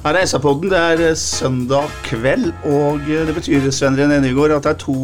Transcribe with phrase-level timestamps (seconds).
[0.00, 0.70] Her er SA-podden.
[0.72, 4.78] Det er eh, søndag kveld, og eh, det betyr Sven René Nygaard, at det er
[4.80, 4.94] to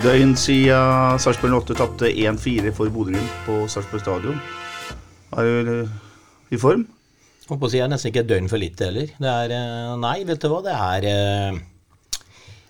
[0.00, 4.40] døgn siden Sarpsborg 8 tapte 1-4 for Bodø-Glimt på Sarpsborg stadion.
[5.36, 5.92] Er du eh,
[6.56, 6.86] i form?
[7.50, 9.12] Holdt på å si det er nesten ikke et døgn for litt heller.
[9.12, 11.60] Det er Nei, vet du hva, det er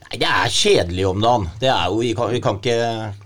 [0.06, 1.46] Nei, det er kjedelig om dagen.
[1.58, 2.76] Det er jo Vi kan, vi kan, ikke,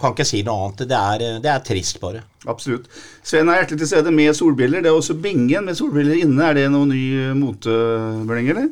[0.01, 0.85] kan ikke si noe annet.
[0.89, 2.23] Det er, eh, det er trist, bare.
[2.49, 2.87] Absolutt.
[3.23, 4.81] Sven er hjertelig til stede med solbriller.
[4.83, 6.47] Det er også Bingen med solbriller inne.
[6.49, 7.03] Er det noe ny
[7.37, 8.71] motebling, eller?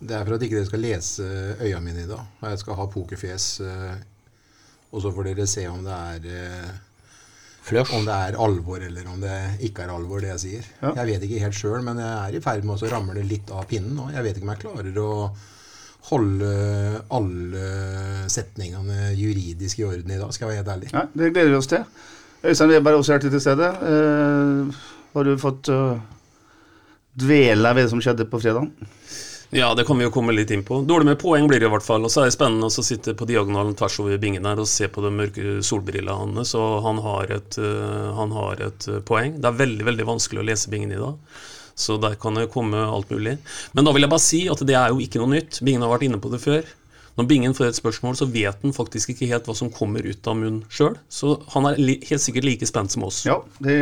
[0.00, 1.26] Det er for at ikke dere skal lese
[1.60, 2.22] øya mine i dag.
[2.40, 3.48] Og jeg skal ha pokerfjes.
[3.60, 3.98] eh,
[4.92, 6.70] Og så får dere se om det er eh,
[7.62, 7.92] Flush.
[7.94, 9.36] om det er alvor eller om det
[9.68, 10.64] ikke er alvor, det jeg sier.
[10.80, 10.94] Ja.
[10.96, 13.68] Jeg vet ikke helt sjøl, men jeg er i ferd med å ramle litt av
[13.68, 14.08] pinnen nå.
[14.16, 15.12] Jeg vet ikke om jeg klarer å
[16.08, 16.52] holde
[17.12, 17.66] alle
[18.32, 20.94] setningene juridisk i orden i dag, skal jeg være helt ærlig.
[20.96, 21.84] Nei, det gleder vi oss til.
[22.40, 23.68] Øystein Weber er også hjertelig til stede.
[23.90, 24.80] Eh,
[25.14, 25.98] har du fått uh,
[27.18, 28.70] dvele ved det som skjedde på fredag?
[29.50, 30.78] Ja, det kan vi jo komme litt inn på.
[30.86, 32.04] Dårlig med poeng blir det i hvert fall.
[32.06, 34.86] Og så er det spennende å sitte på diagonalen tvers over bingen her og se
[34.86, 36.52] på de mørke solbrillene hans.
[36.54, 39.40] Så han har, et, øh, han har et øh, poeng.
[39.42, 41.40] Det er veldig veldig vanskelig å lese bingen i dag.
[41.80, 43.38] Så der kan det komme alt mulig.
[43.72, 45.62] Men da vil jeg bare si at det er jo ikke noe nytt.
[45.64, 46.68] Bingen har vært inne på det før.
[47.18, 50.28] Når Bingen får et spørsmål, så vet han faktisk ikke helt hva som kommer ut
[50.30, 50.94] av munnen sjøl.
[51.12, 53.18] Så han er helt sikkert like spent som oss.
[53.28, 53.76] Ja, det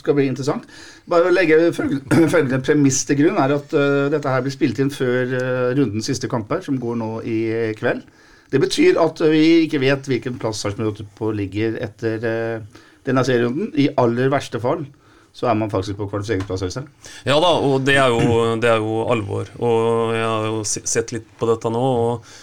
[0.00, 0.66] skal bli interessant.
[1.10, 4.90] Bare å legge følgende premiss til grunn er at uh, dette her blir spilt inn
[4.94, 7.38] før uh, rundens siste kamper, som går nå i
[7.78, 8.02] kveld.
[8.50, 13.70] Det betyr at vi ikke vet hvilken plass Sarpsborg 8 ligger etter uh, denne serierunden.
[13.78, 14.86] I aller verste fall
[15.34, 16.62] så er man faktisk på kvalifiseringsplass.
[16.68, 16.88] Øystein.
[17.26, 19.50] Ja da, og det er, jo, det er jo alvor.
[19.58, 21.84] Og jeg har jo sett litt på dette nå.
[21.84, 22.34] og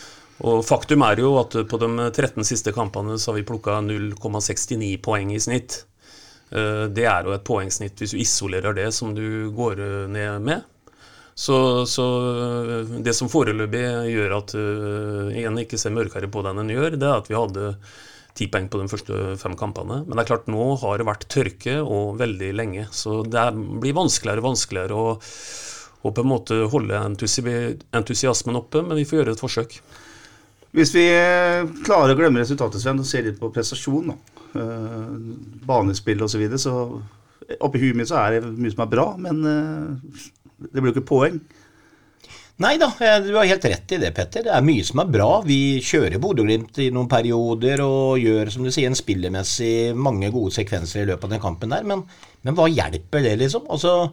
[0.42, 4.96] og faktum er jo at på de 13 siste kampene så har vi plukka 0,69
[5.06, 5.84] poeng i snitt.
[6.50, 10.64] Eh, Det er jo et poengsnitt hvis du isolerer det som du går ned med.
[11.38, 16.58] Så, så eh, det som foreløpig gjør at eh, en ikke ser mørkere på den
[16.58, 17.76] enn en gjør, det er at vi hadde
[18.38, 20.02] ti poeng på de første fem kampene.
[20.06, 22.88] Men det er klart, nå har det vært tørke og veldig lenge.
[22.96, 25.18] Så det blir vanskeligere og vanskeligere å,
[26.02, 29.80] å på en måte holde entusiasmen oppe, men vi får gjøre et forsøk.
[30.72, 34.38] Hvis vi eh, klarer å glemme resultatet, Sven, og ser litt på prestasjon, da.
[34.52, 35.16] Uh,
[35.64, 39.06] banespill osv., så, videre, så oppi huet mitt så er det mye som er bra,
[39.20, 40.26] men eh,
[40.68, 41.38] det blir jo ikke poeng.
[42.62, 42.92] Nei da,
[43.24, 44.44] du har helt rett i det, Petter.
[44.46, 45.30] Det er mye som er bra.
[45.46, 50.54] Vi kjører Bodø-Glimt i noen perioder og gjør, som du sier, en spillemessig mange gode
[50.54, 52.04] sekvenser i løpet av den kampen der, men,
[52.46, 53.66] men hva hjelper det, liksom?
[53.72, 54.12] Altså,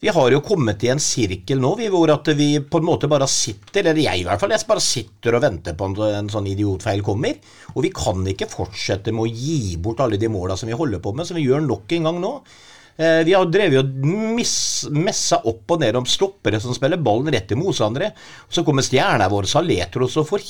[0.00, 3.10] vi har jo kommet i en sirkel nå vi, hvor at vi på en måte
[3.10, 6.32] bare sitter, eller jeg i hvert fall, jeg bare sitter og venter på en, en
[6.32, 7.36] sånn idiotfeil kommer.
[7.74, 11.04] Og vi kan ikke fortsette med å gi bort alle de måla som vi holder
[11.04, 12.38] på med, som vi gjør nok en gang nå.
[12.96, 17.48] Eh, Vi har drevet og messa opp og ned om stoppere som spiller ballen rett
[17.50, 18.12] til motstandere.
[18.48, 20.46] Så kommer stjerna vår Saletros og får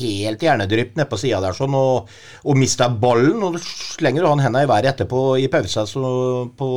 [0.00, 2.10] helt hjernedrypp ned på sida der sånn, og,
[2.44, 3.42] og mister ballen.
[3.46, 6.70] Og slenger han henda i været etterpå i pausa på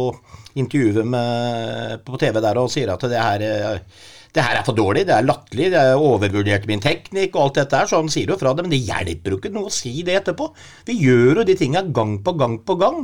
[0.59, 4.01] intervjuet med, på TV der og sier at det her eh,
[4.33, 7.59] det her er for dårlig, det er latterlig, det er overvurdert min teknikk og alt
[7.59, 9.73] dette her, så han sier jo fra det, men det hjelper jo ikke noe å
[9.73, 10.47] si det etterpå.
[10.87, 13.03] Vi gjør jo de tinga gang på gang på gang.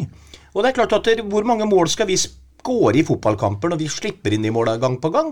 [0.60, 3.86] Og det er klart at hvor mange mål skal vi skåre i fotballkamper når vi
[3.88, 5.32] slipper inn de målene gang på gang?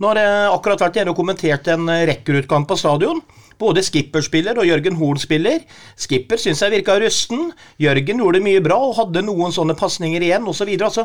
[0.00, 3.20] Nå har jeg akkurat vært nede og kommentert en eh, rekkerutkamp på stadion.
[3.60, 5.60] Både Skipper spiller og Jørgen Hoel spiller.
[6.00, 7.52] Skipper syns jeg virka rusten.
[7.84, 10.72] Jørgen gjorde det mye bra og hadde noen sånne pasninger igjen osv.
[10.78, 11.04] Altså,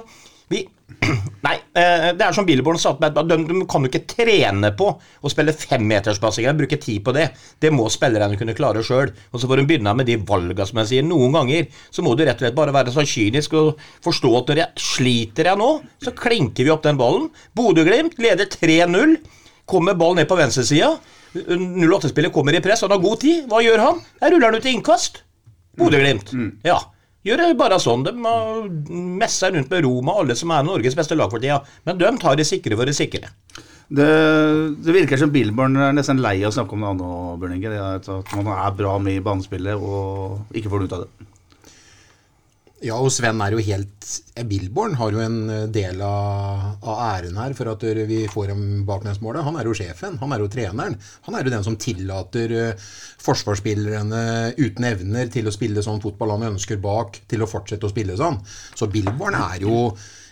[0.52, 0.66] vi
[1.46, 5.32] Nei, eh, det er som Billborn sa de, de kan jo ikke trene på å
[5.32, 7.28] spille femmeterspassinger, bruke tid på det.
[7.62, 9.12] Det må spillerne kunne klare sjøl.
[9.32, 11.06] Og så får de begynne med de valga, som jeg sier.
[11.08, 14.52] Noen ganger så må du rett og slett bare være så kynisk og forstå at
[14.52, 15.70] når jeg sliter jeg nå,
[16.04, 17.30] så klinker vi opp den ballen.
[17.58, 19.18] Bodø-Glimt leder 3-0.
[19.68, 20.96] Kommer ballen ned på venstresida.
[21.38, 23.44] 08-spillet kommer i press, han har god tid.
[23.52, 24.06] Hva gjør han?
[24.24, 25.22] Der ruller han ut i innkast.
[25.78, 26.32] Bodø-Glimt.
[26.66, 26.80] Ja.
[27.28, 28.06] Gjør det bare sånn.
[28.08, 31.60] De messer rundt med Roma, alle som er Norges beste lag for tida.
[31.88, 33.34] Men de tar det sikre for det sikre.
[33.88, 34.08] Det,
[34.84, 37.78] det virker som Billborn er nesten lei av å snakke om det andre, Bjørn Det
[37.78, 41.27] er at man er bra med i banespillet og ikke får noe ut av det.
[42.86, 44.08] Ja, og Sven er jo helt
[44.46, 48.52] Billborn har jo en eh, del av, av æren her for at eh, vi får
[48.52, 49.42] dem nedsmålet.
[49.48, 50.98] Han er jo sjefen, han er jo treneren.
[51.26, 52.86] Han er jo den som tillater eh,
[53.26, 54.22] forsvarsspillerne
[54.60, 58.20] uten evner til å spille sånn fotball han ønsker bak, til å fortsette å spille
[58.20, 58.38] sånn.
[58.78, 59.82] Så Billborn er jo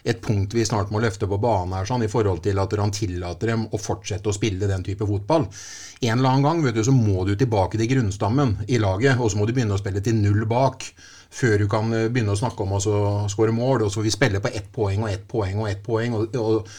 [0.05, 2.93] et punkt vi snart må løfte på banen her, sånn, i forhold til at han
[2.93, 5.49] tillater dem å fortsette å spille den type fotball.
[6.05, 9.33] En eller annen gang vet du, så må du tilbake til grunnstammen i laget, og
[9.33, 10.85] så må du begynne å spille til null bak
[11.33, 12.83] før du kan eh, begynne å snakke om å
[13.31, 13.85] skåre mål.
[13.85, 16.15] Og så får vi spille på ett poeng og ett poeng og ett poeng.
[16.19, 16.71] Og, og,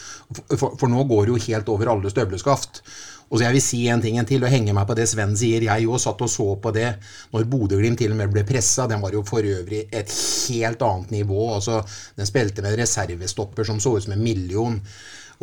[0.54, 2.82] for, for, nå går det jo helt over alle støvleskaft.
[3.26, 5.34] Og så jeg vil si en ting en til, og henge meg på det Sven
[5.38, 5.66] sier.
[5.66, 6.92] Jeg òg satt og så på det
[7.32, 8.86] når Bodø-Glimt til og med ble pressa.
[8.90, 10.14] Den var jo for øvrig et
[10.52, 11.48] helt annet nivå.
[11.56, 11.80] altså
[12.16, 14.78] Den spilte med reservestopper som så ut som en million.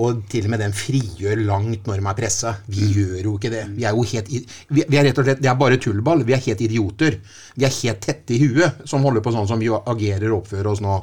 [0.01, 2.55] Og til og med den frigjør langt når de er pressa.
[2.65, 2.93] Vi mm.
[2.97, 3.63] gjør jo ikke det.
[3.75, 6.23] Vi er jo helt vi, er rett og slett, Det er bare tullball.
[6.25, 7.19] Vi er helt idioter.
[7.53, 10.71] Vi er helt tette i huet som holder på sånn som vi agerer og oppfører
[10.71, 10.95] oss nå.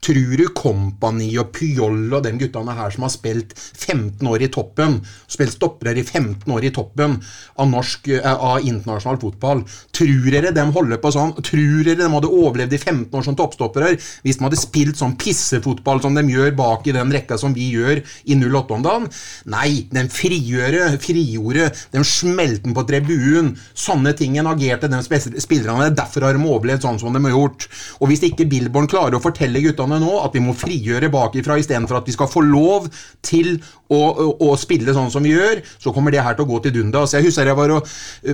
[0.00, 4.50] Tror du Kompani og Pjoll og de guttene her som har spilt 15 år i
[4.52, 4.96] toppen,
[5.28, 10.54] spilt stoppere i 15 år i toppen av, norsk, eh, av internasjonal fotball, tror dere
[10.56, 11.36] de holder på sånn?
[11.44, 13.92] Tror dere de hadde overlevd i 15 år som toppstoppere
[14.24, 17.68] hvis de hadde spilt sånn pissefotball som de gjør bak i den rekka som vi
[17.74, 18.00] gjør?
[18.30, 19.08] I 08 om dagen.
[19.50, 23.52] Nei, den frigjøre, frigjorde, den smelten på tribunen.
[23.74, 25.00] Sånne ting agerte de
[25.42, 25.90] spillerne.
[25.96, 27.68] Derfor har de overlevd sånn som de har gjort.
[28.00, 32.00] Og hvis ikke Billborn klarer å fortelle guttene nå at vi må frigjøre bakifra istedenfor
[32.00, 32.88] at vi skal få lov
[33.26, 33.56] til
[33.90, 36.62] å, å, å, spille sånn som vi gjør, så kommer det her til å gå
[36.64, 37.16] til dundas.
[37.16, 37.74] Jeg husker jeg var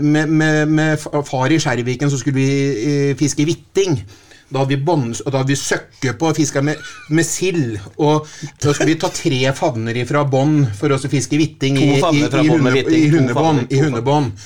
[0.01, 2.51] med, med, med far i Skjerviken, så skulle vi
[2.87, 3.99] eh, fiske hvitting.
[4.47, 6.79] Da hadde vi, bånd, da hadde vi søkke på og fiska med,
[7.11, 7.81] med, sild.
[7.99, 8.29] Og
[8.63, 13.03] da skulle vi ta tre favner fra bånd for å fiske hvitting i, i, i,
[13.03, 14.39] i hundebånd.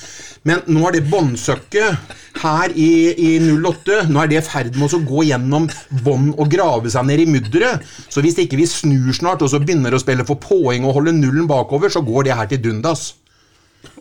[0.49, 4.95] Men nå er det båndsøkket her i, i 08 Nå er det i ferd med
[4.97, 5.67] å gå gjennom
[6.01, 7.85] bånd og grave seg ned i mudderet.
[8.09, 11.13] Så hvis ikke vi snur snart og så begynner å spille for poeng og holde
[11.19, 13.11] nullen bakover, så går det her til dundas.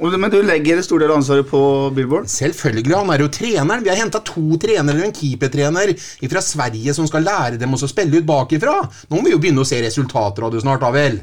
[0.00, 1.60] Men du legger en stor del av ansvaret på
[1.96, 2.28] Billboard?
[2.32, 2.94] Selvfølgelig.
[2.94, 3.84] Han er jo treneren.
[3.84, 5.92] Vi har henta to trenere, og en keepertrener
[6.32, 8.80] fra Sverige som skal lære dem å spille ut bakifra.
[9.08, 11.20] Nå må vi jo begynne å se resultater av det snart, da vel.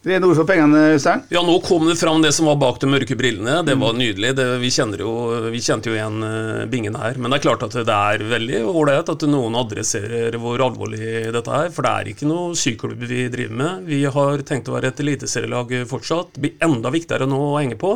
[0.00, 1.26] Rene noe for pengene, Øystein?
[1.28, 3.58] Ja, nå kom det fram det som var bak de mørke brillene.
[3.68, 4.30] Det var nydelig.
[4.38, 5.10] Det, vi, jo,
[5.52, 7.18] vi, kjente jo igjen uh, bingen her.
[7.20, 11.58] Men det er klart at det er veldig ålreit at noen adresserer hvor alvorlig dette
[11.58, 11.68] er.
[11.76, 13.84] For det er ikke noe syklubb vi driver med.
[13.92, 16.32] Vi har tenkt å være et eliteserielag fortsatt.
[16.32, 17.92] Det blir enda viktigere nå å henge på.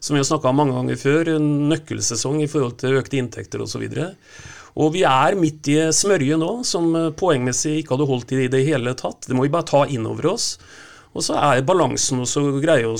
[0.00, 3.68] Som vi har snakka om mange ganger før, en nøkkelsesong i forhold til økte inntekter
[3.68, 3.84] osv.
[4.80, 6.88] Og vi er midt i smørje nå, som
[7.20, 9.28] poengmessig ikke hadde holdt i det hele tatt.
[9.28, 10.54] Det må vi bare ta inn over oss.
[11.18, 12.96] Og så er balansen også greie å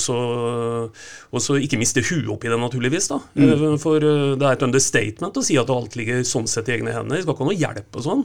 [1.62, 3.11] ikke miste huet oppi det, naturligvis.
[3.12, 3.20] da.
[3.38, 3.50] Mm.
[3.50, 6.79] Eh, for eh, det er et understatement å si at alt ligger sånn sett i
[6.79, 7.19] egne hender.
[7.20, 8.25] Vi skal ikke ha noe hjelp og sånn.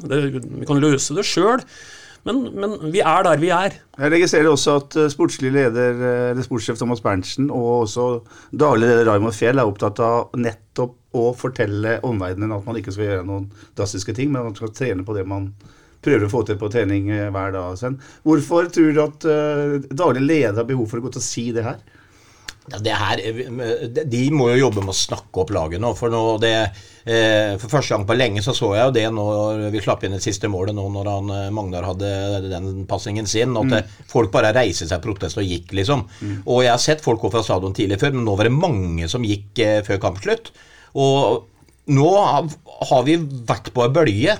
[0.64, 1.62] Vi kan løse det sjøl.
[2.24, 3.74] Men, men, vi er der vi er.
[3.98, 6.00] Jeg registrerer også at eh, sportslig leder,
[6.32, 8.08] eller sportssjef Thomas Berntsen og også
[8.56, 13.10] daglig leder Raymond Fjell er opptatt av nettopp å fortelle omverdenen at man ikke skal
[13.10, 15.52] gjøre noen drastiske ting, men at man skal trene på det man
[16.04, 17.76] prøver å få til på trening eh, hver dag.
[17.80, 18.00] Sen.
[18.28, 21.50] Hvorfor tror du at uh, daglig leder har behov for å gå til å si
[21.56, 21.82] det her?
[22.72, 25.92] Ja, det her, eh, De må jo jobbe med å snakke opp laget nå.
[26.00, 26.54] For, nå det,
[27.04, 30.16] eh, for første gang på lenge så så jeg jo det når vi slapp inn
[30.16, 32.12] det siste målet nå når han, Magnar hadde
[32.48, 33.58] den passingen sin.
[33.60, 33.96] At mm.
[34.08, 36.06] folk bare reiste seg protest og gikk, liksom.
[36.22, 36.36] Mm.
[36.46, 39.12] Og jeg har sett folk gå fra stadion tidlig før, men nå var det mange
[39.12, 40.54] som gikk eh, før kampslutt.
[40.96, 41.50] Og
[41.92, 44.38] nå har vi vært på ei bølge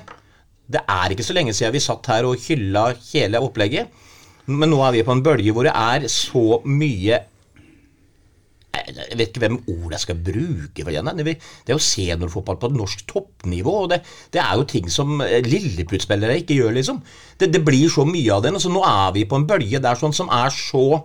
[0.74, 4.02] det er ikke så lenge siden vi satt her og hylla hele opplegget.
[4.52, 7.22] Men nå er vi på en bølge hvor det er så mye
[8.74, 11.36] Jeg vet ikke hvem ord jeg skal bruke for det.
[11.38, 13.76] Det er jo seniorfotball på norsk toppnivå.
[13.86, 14.02] og det,
[14.34, 17.00] det, er jo ting som Lilleputt-spillere ikke gjør, liksom.
[17.40, 18.56] Det, det, blir så mye av det.
[18.60, 21.04] Så nå er vi på en bølge der sånn som er så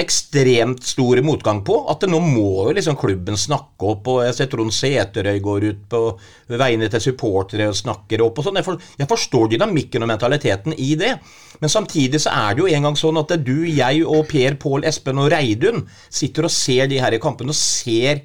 [0.00, 1.76] ekstremt stor motgang på.
[1.90, 4.08] At nå må jo liksom klubben snakke opp.
[4.10, 6.02] og Jeg ser Trond Seterøy går ut på
[6.58, 8.38] vegne til supportere og snakker opp.
[8.38, 8.58] og sånn.
[8.58, 11.14] Jeg, for, jeg, forstår dynamikken og mentaliteten i det.
[11.60, 14.88] Men samtidig så er det jo en gang sånn at du, jeg og Per Pål
[14.90, 18.24] Espen og Reidun sitter og ser de her i kampene og ser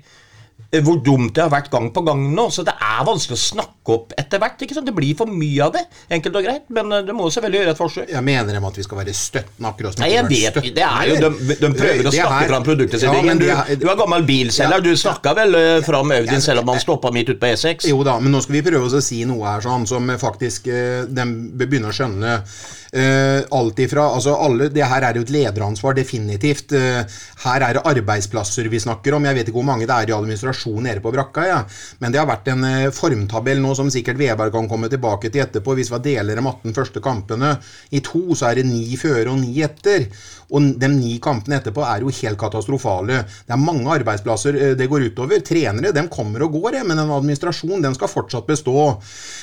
[0.85, 2.45] hvor dumt det har vært gang på gang nå.
[2.53, 4.61] Så det er vanskelig å snakke opp etter hvert.
[4.61, 4.85] ikke sant?
[4.85, 5.81] Det blir for mye av det,
[6.13, 6.67] enkelt og greit.
[6.75, 8.11] Men eh, det må selvfølgelig gjøre et forsøk.
[8.13, 10.61] Jeg mener dem at vi skal være støttende akkurat som Nei, jeg vet.
[10.77, 13.09] Det er jo, de, de prøver å snakke fram produktet sitt.
[13.09, 13.45] Ja, du,
[13.81, 14.85] du, er gammel bilselger.
[14.85, 17.89] Du snakka vel uh, fram Audien selv om han stoppa midt ute på E6?
[17.89, 21.07] Jo da, men nå skal vi prøve å si noe her sånn som faktisk uh,
[21.09, 21.25] de
[21.65, 22.41] begynner å skjønne
[22.89, 26.73] Uh, alt ifra altså alle, Det her er jo et lederansvar, definitivt.
[26.73, 27.03] Uh,
[27.43, 29.27] her er det arbeidsplasser vi snakker om.
[29.29, 31.59] Jeg vet ikke hvor mange det er i administrasjon nede på brakka, ja.
[32.01, 35.45] men det har vært en uh, formtabell nå som sikkert Veberg kan komme tilbake til
[35.45, 35.77] etterpå.
[35.77, 37.53] Hvis vi deler de 18 første kampene
[37.93, 40.09] i to, så er det ni føre og ni etter.
[40.49, 43.21] Og de ni kampene etterpå er jo helt katastrofale.
[43.45, 45.43] Det er mange arbeidsplasser det går utover.
[45.45, 48.95] Trenere de kommer og går, men en administrasjon den skal fortsatt bestå.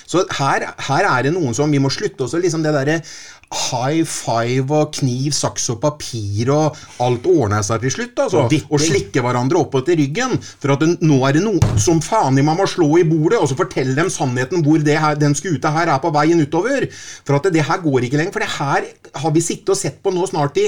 [0.03, 2.99] Så her, her er det noen som Vi må slutte oss liksom det derre
[3.55, 8.19] high five og kniv, saks og papir og alt ordner seg til slutt.
[8.25, 8.45] altså.
[8.75, 10.35] Og slikke hverandre opp til ryggen.
[10.43, 13.39] For at det, nå er det noe som faen i meg må slå i bordet
[13.39, 16.89] og så fortelle dem sannheten hvor her, den skuta her er på veien utover.
[17.27, 18.35] For at det, det her går ikke lenger.
[18.35, 18.89] For det her
[19.23, 20.67] har vi sittet og sett på nå snart i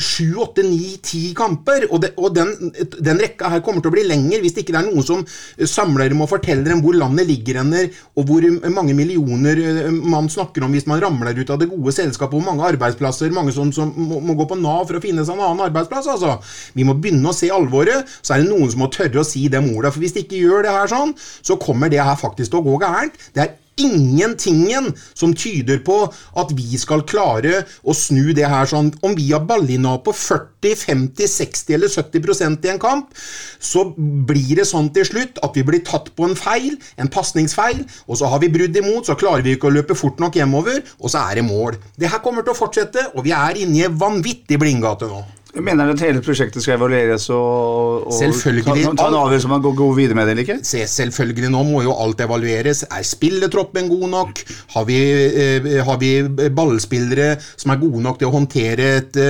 [0.00, 1.88] sju, åtte, ni, ti kamper.
[1.90, 4.78] Og, det, og den, den, rekka her kommer til å bli lenger hvis det ikke
[4.80, 5.22] er noen som
[5.68, 10.26] samler dem og forteller dem hvor landet ligger hender, og hvor mange millioner eh, man
[10.32, 13.52] snakker om hvis man ramler ut av det gode selskapet selskap, hvor mange arbeidsplasser mange
[13.54, 16.08] som, som må, må, gå på Nav for å finne seg en annen arbeidsplass.
[16.14, 16.38] altså.
[16.74, 18.08] Vi må begynne å se alvoret.
[18.22, 19.92] Så er det noen som må tørre å si dem ordet.
[19.94, 22.66] For hvis de ikke gjør det her sånn, så kommer det her faktisk til å
[22.68, 23.18] gå gærent.
[23.34, 25.98] Det er ingentingen som tyder på
[26.40, 28.92] at vi skal klare å snu det her sånn.
[29.04, 33.12] Om vi har ballina på 40, 50, 60 eller 70% i en kamp,
[33.58, 37.84] så blir det sånn til slutt at vi blir tatt på en feil, en pasningsfeil,
[38.08, 40.82] og så har vi brudd imot, så klarer vi ikke å løpe fort nok hjemover,
[41.00, 41.80] og så er det mål.
[41.98, 45.24] Det her kommer til å fortsette, og vi er inne i en vanvittig blindgate nå.
[45.54, 49.74] Mener at hele prosjektet skal evalueres og, og ta, ta en avgjørelse om man går,
[49.78, 50.56] går videre med det eller ikke?
[50.66, 52.80] Se, selvfølgelig, nå må jo alt evalueres.
[52.90, 54.42] Er spilletroppen god nok?
[54.74, 54.96] Har vi,
[55.30, 56.10] eh, har vi
[56.50, 59.20] ballspillere som er gode nok til å håndtere et,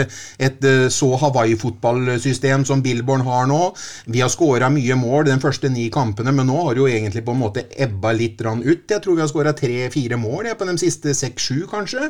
[0.48, 3.60] et eh, så Hawaii-fotballsystem som Billborn har nå?
[4.08, 7.24] Vi har skåra mye mål de første ni kampene, men nå har det jo egentlig
[7.28, 8.88] på en måte ebba litt ut.
[8.88, 12.08] Jeg tror vi har skåra tre-fire mål jeg, på de siste seks-sju, kanskje.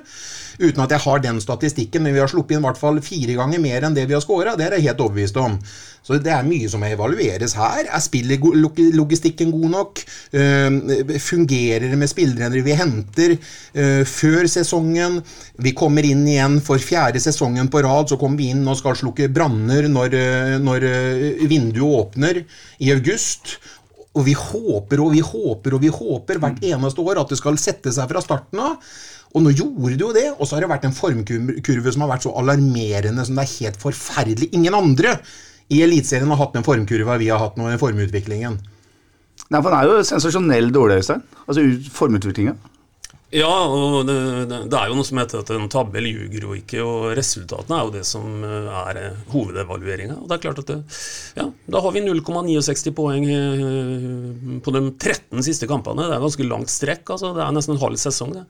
[0.63, 3.35] Uten at jeg har den statistikken, men vi har sluppet inn i hvert fall fire
[3.43, 4.55] ganger mer enn det vi har skåra.
[4.59, 5.59] Det er jeg helt overbevist om.
[6.05, 7.87] Så det er mye som evalueres her.
[7.89, 10.03] Er spillerlogistikken god nok?
[10.37, 15.23] Uh, fungerer det med spillerne vi henter uh, før sesongen?
[15.65, 18.13] Vi kommer inn igjen for fjerde sesongen på rad.
[18.13, 20.91] Så kommer vi inn og skal slukke branner når, uh, når
[21.49, 22.45] vinduet åpner
[22.85, 23.57] i august.
[24.15, 27.57] Og vi håper og vi håper og vi håper hvert eneste år at det skal
[27.59, 28.77] sette seg fra starten av.
[29.35, 32.13] Og nå gjorde det jo det, og så har det vært en formkurve som har
[32.13, 34.53] vært så alarmerende som det er helt forferdelig.
[34.55, 35.17] Ingen andre
[35.75, 38.61] i Eliteserien har hatt den formkurva vi har hatt nå, i formutviklingen.
[39.51, 41.25] Nei, for den er jo sensasjonell dårlig, Øystein.
[41.49, 42.55] Altså formutviklinga.
[43.35, 44.15] Ja, og det,
[44.71, 47.89] det, er jo noe som heter at en tabbe ljuger jo ikke, og resultatene er
[47.89, 50.21] jo det som eh, er eh, hovedevalueringa.
[50.21, 50.77] Og det er klart at det,
[51.41, 56.07] ja, da har vi 0,69 poeng eh, på de 13 siste kampene.
[56.07, 57.33] Det er ganske langt strekk, altså.
[57.35, 58.45] Det er nesten en halv sesong, det.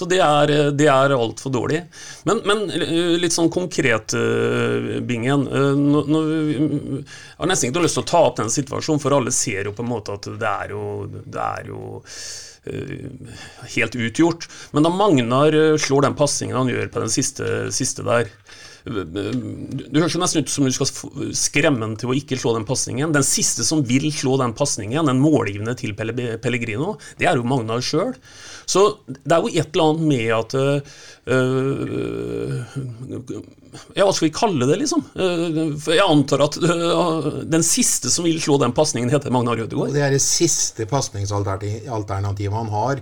[0.00, 1.82] Så det er, det er altfor dårlig.
[2.24, 2.62] Men, men,
[3.20, 4.14] litt sånn konkret,
[5.04, 5.44] Bingen.
[5.76, 7.02] Nå, nå, jeg
[7.36, 9.84] har nesten ikke lyst til å ta opp den situasjonen, for alle ser jo på
[9.84, 12.00] en måte at det er jo, det er jo
[12.64, 14.48] helt utgjort.
[14.72, 18.30] Men da Magnar eh, slår den pasningen han gjør på den siste, siste der
[18.82, 20.88] du høres nesten ut som du skal
[21.38, 23.14] skremme ham til å ikke slå den pasningen.
[23.14, 27.78] Den siste som vil slå den pasningen, den målgivende til Pellegrino, det er jo Magnar
[27.84, 28.10] sjøl.
[28.66, 30.50] Så det er jo et eller annet med at
[31.30, 32.58] øh,
[33.96, 35.04] Ja, hva skal vi kalle det, liksom?
[35.14, 39.94] For jeg antar at øh, den siste som vil slå den pasningen, heter Magnar Rødegård.
[39.94, 43.00] Det er det siste pasningsalternativet han har.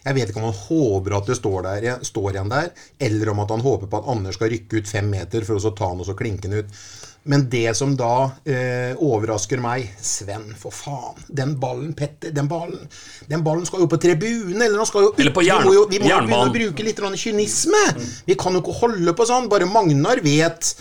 [0.00, 2.70] Jeg vet ikke om han håper at det står, der, står igjen der,
[3.08, 5.72] eller om at han håper på at Anders skal rykke ut fem meter for å
[5.76, 6.82] ta han og så klinke han ut.
[7.28, 11.18] Men det som da eh, overrasker meg Sven, for faen.
[11.28, 12.86] Den ballen, Petter, den ballen
[13.28, 16.00] Den ballen skal jo på tribunen, eller, jo, eller på jern, vi må jo, vi
[16.00, 17.84] må jo begynne å bruke litt kynisme.
[17.98, 18.08] Mm.
[18.30, 19.50] Vi kan jo ikke holde på sånn.
[19.52, 20.72] Bare Magnar vet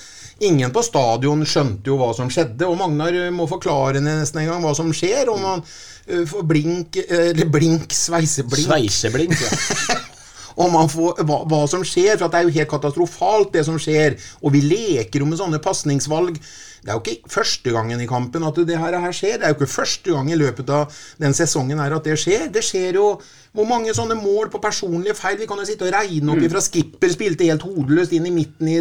[0.45, 4.63] Ingen på stadion skjønte jo hva som skjedde, og Magnar må forklare nesten en gang
[4.63, 5.31] hva som skjer.
[5.33, 8.69] Om man uh, får blink Eller blink, sveiseblink.
[8.69, 9.99] Sveiseblink, ja.
[10.63, 13.77] om man får, hva, hva, som skjer, for det er jo helt katastrofalt, det som
[13.79, 14.17] skjer.
[14.43, 16.39] Og vi leker jo med sånne pasningsvalg.
[16.79, 19.39] Det er jo ikke første gangen i kampen at det her, her skjer.
[19.39, 22.47] Det er jo ikke første gang i løpet av den sesongen her at det skjer.
[22.51, 23.07] Det skjer jo
[23.55, 25.39] hvor mange sånne mål på personlige feil?
[25.39, 28.69] Vi kan jo sitte og regne opp ifra Skipper spilte helt hodeløst inn i midten
[28.69, 28.75] i,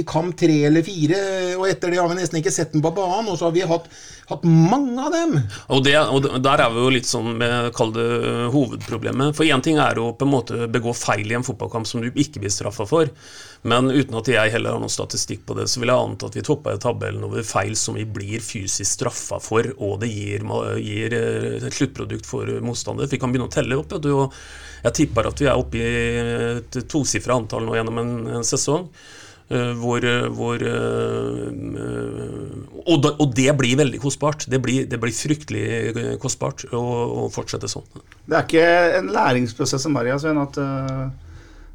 [0.00, 1.18] i kamp tre eller fire,
[1.58, 3.28] og etter det har vi nesten ikke sett den på banen.
[3.32, 3.90] Og så har vi hatt,
[4.30, 5.36] hatt mange av dem.
[5.68, 8.08] Og, det, og, der er vi jo litt sånn med kall det
[8.54, 9.36] hovedproblemet.
[9.36, 12.08] For én ting er å på en måte begå feil i en fotballkamp som du
[12.08, 13.12] ikke blir straffa for.
[13.66, 16.36] Men uten at jeg heller har noen statistikk på det, så vil jeg anta at
[16.38, 20.46] vi toppa i tabellen over feil som vi blir fysisk straffa for, og det gir,
[20.78, 23.10] gir eh, et sluttprodukt for motstander.
[23.10, 23.96] Vi kan begynne å telle opp.
[23.96, 24.32] og
[24.86, 25.84] jeg tipper at vi er oppe i
[26.60, 28.90] et tosifra antall nå gjennom en, en sesong.
[29.46, 30.02] Uh, hvor,
[30.34, 31.52] hvor uh,
[32.82, 34.48] og, da, og, det blir veldig kostbart.
[34.50, 37.86] Det blir, det blir fryktelig kostbart å, å, fortsette sånn.
[38.26, 38.66] Det er ikke
[38.98, 40.58] en læringsprosess, som Maria, Sven, at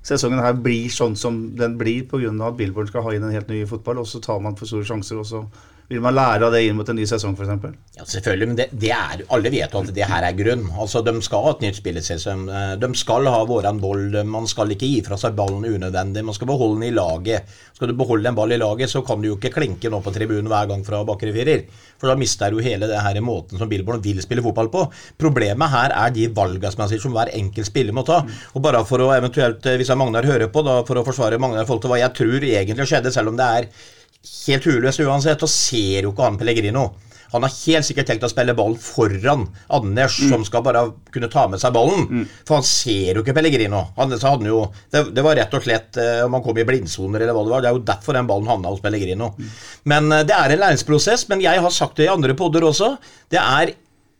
[0.06, 2.32] sesongen her blir sånn som den blir pga.
[2.48, 4.86] at Billborn skal ha inn en helt ny fotball, og så tar man for store
[4.86, 5.20] sjanser.
[5.20, 5.46] og så
[5.92, 7.74] vil man lære av det inn mot en ny sesong, f.eks.?
[7.98, 10.64] Ja, selvfølgelig, men det, det, er, alle vet jo at det her er grunn.
[10.72, 12.46] Altså, De skal ha et nytt spillesesong.
[12.48, 14.16] Eh, de skal ha våren boll.
[14.28, 16.24] Man skal ikke gi fra seg ballen unødvendig.
[16.28, 17.52] Man skal beholde den i laget.
[17.76, 20.14] Skal du beholde en ball i laget, så kan du jo ikke klinke nå på
[20.16, 21.64] tribunen hver gang fra bakre firer.
[22.00, 24.88] For da mister du hele det her måten som Billborn vil spille fotball på.
[25.22, 28.22] Problemet her er de valgene som hver enkelt spiller må ta.
[28.56, 31.66] Og bare for å eventuelt, hvis jeg Magnar hører på, da, for å forsvare Magnar
[31.66, 33.74] i forhold til hva jeg tror egentlig skjedde, selv om det er
[34.22, 36.90] helt huløst uansett, og ser jo ikke han Pellegrino.
[37.32, 40.32] Han har helt sikkert tenkt å spille ball foran Anders, mm.
[40.34, 42.04] som skal bare kunne ta med seg ballen.
[42.10, 42.26] Mm.
[42.48, 43.86] For han ser jo ikke Pellegrino.
[43.96, 47.24] Han, han jo, det, det, var rett og slett eh, om han kom i blindsoner
[47.24, 47.64] eller hva det var.
[47.64, 49.32] Det er jo derfor den ballen havna hos Pellegrino.
[49.38, 49.56] Mm.
[49.94, 51.30] Men eh, det er en læringsprosess.
[51.32, 52.98] Men jeg har sagt det i andre podder også.
[53.32, 53.76] Det er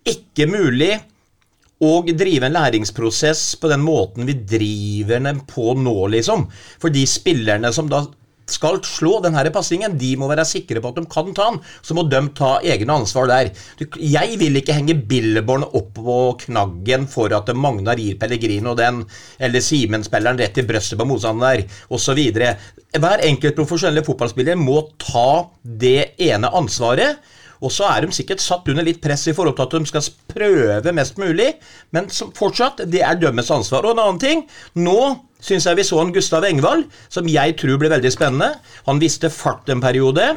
[0.08, 0.94] ikke mulig
[1.82, 6.46] å drive en læringsprosess på den måten vi driver den på nå, liksom.
[6.80, 8.06] For de spillerne som da
[8.54, 11.60] skal slå denne passingen, de må være sikre på at de kan ta den.
[11.82, 13.52] Så må de ta egne ansvar der.
[13.98, 19.04] Jeg vil ikke henge Billborn opp på knaggen for at Magnar gir Pellegrino den,
[19.40, 22.22] eller Simen-spilleren rett i brøstet på motstander, osv.
[22.22, 27.22] Hver enkelt profesjonelle fotballspiller må ta det ene ansvaret.
[27.62, 30.08] Og så er de sikkert satt under litt press i forhold til at de skal
[30.34, 31.52] prøve mest mulig,
[31.94, 33.86] men fortsatt, det er dømmes ansvar.
[33.86, 34.42] Og en annen ting,
[34.82, 34.98] nå
[35.42, 38.54] syns jeg vi så en Gustav Engvald, som jeg tror blir veldig spennende.
[38.88, 40.36] Han visste fart en periode.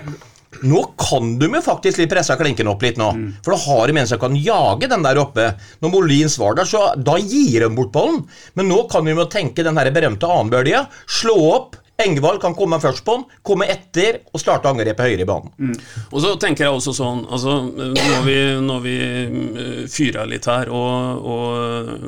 [0.62, 3.10] Nå kan du jo faktisk litt pressa klinken opp litt nå.
[3.16, 3.28] Mm.
[3.44, 5.48] For da har de en som kan jage den der oppe.
[5.82, 8.22] Når Molins var der, så da gir de bort ballen.
[8.54, 10.86] Men nå kan vi jo tenke den her berømte annenbølja.
[11.20, 15.28] Slå opp, Engvald kan komme først på den, komme etter og starte angrepet høyere i
[15.28, 15.52] banen.
[15.54, 15.74] Mm.
[16.10, 18.34] Og så tenker jeg også sånn altså, Når vi,
[18.82, 22.02] vi eh, fyrer litt her, og, og,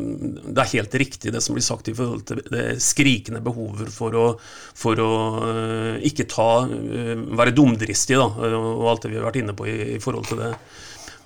[0.50, 4.18] det er helt riktig det som blir sagt i forhold til det skrikende behovet for
[4.18, 4.26] å,
[4.74, 8.26] for å uh, ikke ta uh, være dumdristig, da,
[8.58, 10.52] og alt det vi har vært inne på i, i forhold til det.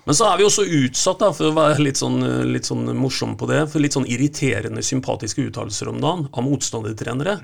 [0.08, 3.36] Men så er vi også utsatt, da, for å være litt sånn, litt sånn morsom
[3.38, 7.36] på det, for litt sånn irriterende sympatiske uttalelser om dagen av motstandertrenere.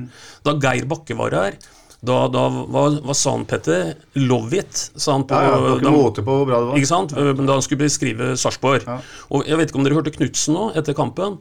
[0.47, 1.59] Da Geir Bakke var her,
[2.07, 3.95] da, da hva, hva, sa han, Petter?
[4.21, 6.71] Love it, sa han på, ja, ja, det var ikke måte på hvor bra det
[6.71, 6.81] var.
[6.81, 7.15] Ikke sant?
[7.17, 8.85] Da han skulle beskrive Sarpsborg.
[8.87, 8.99] Ja.
[9.33, 11.41] Og jeg vet ikke om dere hørte Knutsen nå, etter kampen.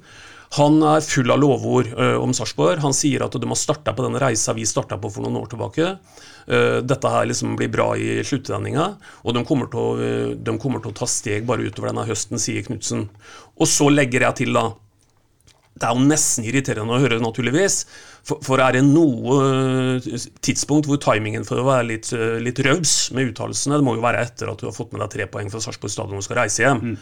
[0.56, 2.80] Han er full av lovord uh, om Sarpsborg.
[2.84, 5.50] Han sier at de har starta på den reisa vi starta på for noen år
[5.52, 5.90] tilbake.
[6.48, 8.88] Uh, dette her liksom blir bra i sluttregninga,
[9.26, 12.40] og de kommer, å, uh, de kommer, til å, ta steg bare utover denne høsten,
[12.42, 13.08] sier Knutsen.
[13.60, 14.72] Og så legger jeg til, da
[15.76, 17.82] det er jo nesten irriterende å høre, naturligvis.
[18.24, 19.98] For, for er det noe
[20.40, 24.22] tidspunkt hvor timingen for å være litt, litt raus med uttalelsene, det må jo være
[24.24, 26.64] etter at du har fått med deg tre poeng fra Sarpsborg stadion og skal reise
[26.64, 26.80] hjem.
[26.80, 26.96] Mm.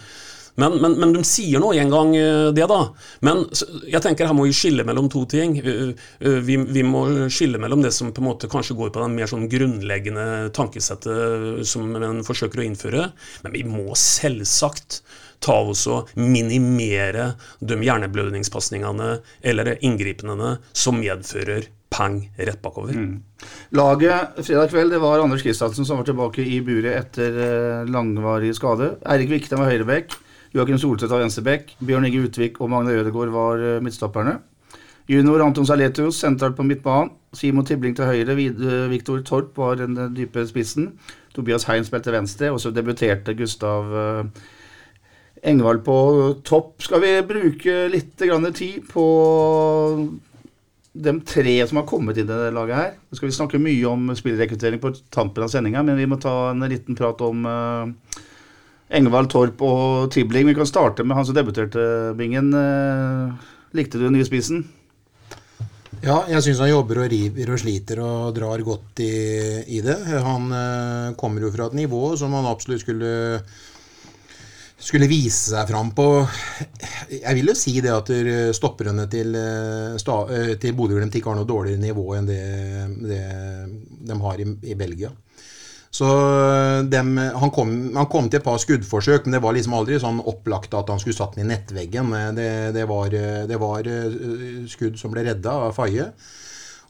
[0.55, 2.79] Men, men, men, de sier nå en gang eh, det, da.
[3.25, 3.43] Men
[3.89, 5.57] jeg tenker her må vi skille mellom to ting.
[5.57, 9.01] Eh, eh, vi, vi, må skille mellom det som på en måte kanskje går på
[9.01, 13.09] den mer sånn grunnleggende tankesettet som en forsøker å innføre.
[13.45, 15.01] Men vi må selvsagt
[15.43, 22.95] ta oss og minimere de hjerneblødningspasningene eller inngripende som medfører pang rett bakover.
[22.95, 23.17] Mm.
[23.77, 28.95] Laget fredag kveld det var Anders Kristiansen som var tilbake i buret etter langvarig skade.
[29.09, 30.15] Eirik Vikten var høyrebekk.
[30.53, 31.71] Joakim Soltvedt var venstrebekk.
[31.81, 34.37] Bjørn Inge Utvik og Magne Ødegaard var eh, midtstopperne.
[35.09, 37.11] Junior Anton Saletius sentralt på midtbanen.
[37.33, 38.35] Simon Tibling til høyre.
[38.37, 40.91] Eh, Viktor Torp var den eh, dype spissen.
[41.33, 42.51] Tobias Heim spilte venstre.
[42.53, 43.89] Og så debuterte Gustav
[45.43, 45.97] Engvald på
[46.45, 46.77] topp.
[46.85, 49.07] Skal vi bruke litt tid på
[50.93, 52.93] de tre som har kommet inn i det laget her?
[53.09, 56.51] Nå skal vi snakke mye om spillrekruttering på tampen av sendinga, men vi må ta
[56.51, 58.21] en liten prat om uh,
[58.93, 60.47] Engvald Torp og Tibling.
[60.51, 62.53] Vi kan starte med han som debuterte, Bingen.
[62.53, 64.63] Eh, likte du den nye spissen?
[66.03, 69.13] Ja, jeg syns han jobber og river og sliter og drar godt i,
[69.77, 69.95] i det.
[70.25, 73.13] Han uh, kommer jo fra et nivå som han absolutt skulle
[74.83, 76.05] skulle vise seg fram på
[77.13, 78.09] Jeg vil jo si det at
[78.57, 82.41] stopperne til, eh, til Bodø-Glimt ikke har noe dårligere nivå enn det,
[82.99, 83.21] det
[84.09, 85.13] de har i, i Belgia.
[85.93, 89.75] Så eh, dem, han, kom, han, kom, til et par skuddforsøk, men det var liksom
[89.77, 92.09] aldri sånn opplagt at han skulle satt den i nettveggen.
[92.33, 93.13] Det, det, var,
[93.49, 96.09] det var, eh, skudd som ble redda av Faye.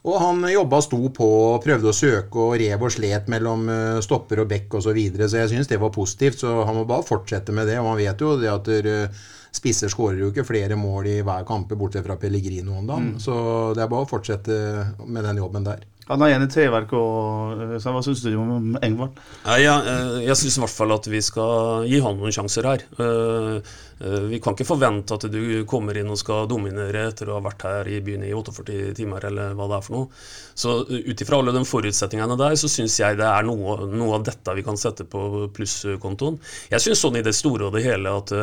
[0.04, 1.28] Og han jobba sto på,
[1.64, 4.88] prøvde å søke og rev og slet mellom eh, stopper og bekk osv.
[4.90, 6.40] Så, videre, så jeg syns det var positivt.
[6.40, 7.78] Så han må bare fortsette med det.
[7.80, 11.44] Og han vet jo det at eh, spisser skårer jo ikke flere mål i hver
[11.48, 13.14] kamp, bortsett fra Pellegrino om dagen.
[13.22, 13.36] Så
[13.76, 14.56] det er bare å fortsette
[15.04, 15.84] med den jobben der.
[16.08, 19.16] Han har igjen i treverket og eh, så Hva syns du om Engvald?
[19.46, 22.68] Nei, jeg eh, jeg syns i hvert fall at vi skal gi han noen sjanser
[22.68, 22.84] her.
[23.00, 27.44] Eh, Vi kan ikke forvente at du kommer inn og skal dominere etter å ha
[27.44, 30.24] vært her i byen i 48 timer, eller hva det er for noe.
[30.58, 34.26] Så ut ifra alle de forutsetningene der, så syns jeg det er noe, noe av
[34.26, 36.40] dette vi kan sette på plusskontoen.
[36.74, 38.34] Jeg syns sånn i det store og det hele at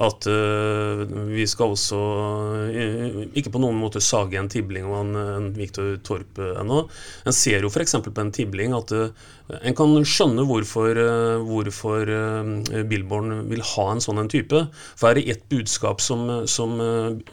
[0.00, 1.98] at uh, vi skal også
[2.72, 6.86] uh, ikke på noen måte sage en Tibling og en, en Viktor Torp øh, ennå.
[7.28, 7.98] En ser jo f.eks.
[8.06, 9.10] på en Tibling at uh,
[9.60, 10.96] en kan skjønne hvorfor,
[11.44, 12.08] hvorfor
[12.88, 14.62] Billborn vil ha en sånn en type.
[14.96, 16.78] For er det ett budskap som, som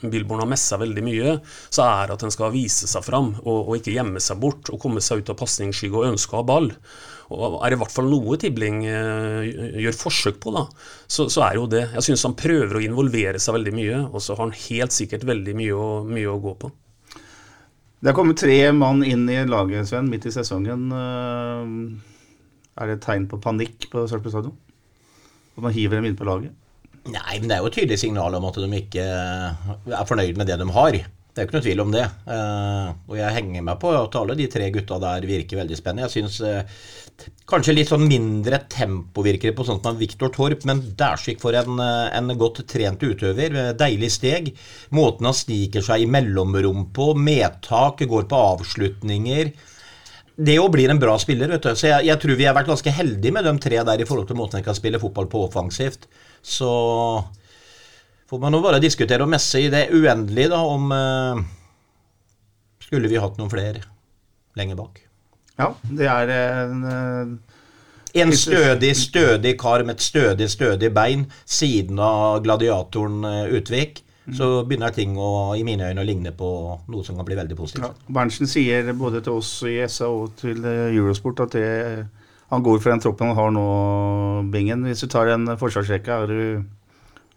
[0.02, 1.38] Billborn har messa veldig mye,
[1.72, 4.82] så er at en skal vise seg fram og, og ikke gjemme seg bort og
[4.84, 6.74] komme seg ut av pasningsskygge og ønske å ha ball.
[7.30, 9.50] Og er det i hvert fall noe Tibling eh,
[9.84, 10.64] gjør forsøk på, da,
[11.06, 11.84] så, så er jo det.
[11.94, 15.28] Jeg syns han prøver å involvere seg veldig mye, og så har han helt sikkert
[15.30, 16.72] veldig mye å, mye å gå på.
[18.00, 20.88] Det er kommet tre mann inn i laget, Sven, midt i sesongen.
[20.96, 22.16] Eh,
[22.80, 24.58] Er det et tegn på panikk på Sarpsborg stadion?
[25.58, 26.56] At man hiver dem inn på laget?
[27.10, 30.48] Nei, men det er jo et tydelig signal om at de ikke er fornøyd med
[30.50, 30.98] det de har.
[31.40, 32.02] Det er jo ikke noe tvil om det.
[32.36, 36.10] Eh, og jeg henger meg på at alle de tre gutta der virker veldig spennende.
[36.10, 40.82] Jeg syns eh, kanskje litt sånn mindre tempo virker på sånn som Viktor Torp, men
[41.00, 43.56] dæsjik for en, eh, en godt trent utøver.
[43.80, 44.52] Deilig steg.
[45.00, 49.56] Måten han sniker seg i mellomrom på, medtak, går på avslutninger.
[50.36, 51.72] Det jo blir en bra spiller, vet du.
[51.72, 54.28] Så jeg, jeg tror vi har vært ganske heldige med de tre der i forhold
[54.28, 56.12] til måten de kan spille fotball på offensivt.
[56.44, 56.68] Så
[58.30, 61.46] får man nå bare diskutere og messe i det uendelige, da, om eh,
[62.90, 63.84] Skulle vi hatt noen flere
[64.58, 65.02] lenger bak?
[65.60, 67.56] Ja, det er en eh,
[68.20, 74.04] En stødig, stødig kar med et stødig, stødig bein siden av gladiatoren eh, Utvik.
[74.34, 76.48] Så begynner ting å, i mine øyne å ligne på
[76.86, 77.86] noe som kan bli veldig positivt.
[77.88, 78.14] ja.
[78.14, 81.70] Berntsen sier både til oss i SA og til eh, Eurosport at det,
[82.50, 83.64] han går for den troppen han har nå,
[84.54, 84.86] Bingen.
[84.86, 86.79] Hvis du tar en forsvarsrekke, er du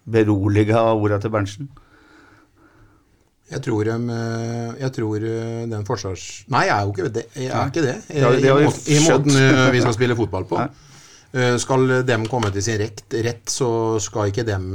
[0.05, 1.69] beroliga av orda til Berntsen?
[3.53, 6.23] Jeg tror, eh, jeg tror eh, den forsvars...
[6.55, 7.25] Nei, jeg er jo ikke det.
[7.37, 7.97] Jeg er ikke det.
[8.09, 8.23] I,
[8.97, 10.62] I måten eh, vi skal spille fotball på.
[11.61, 13.69] Skal dem komme til sin rett, rett så
[14.05, 14.75] skal ikke dem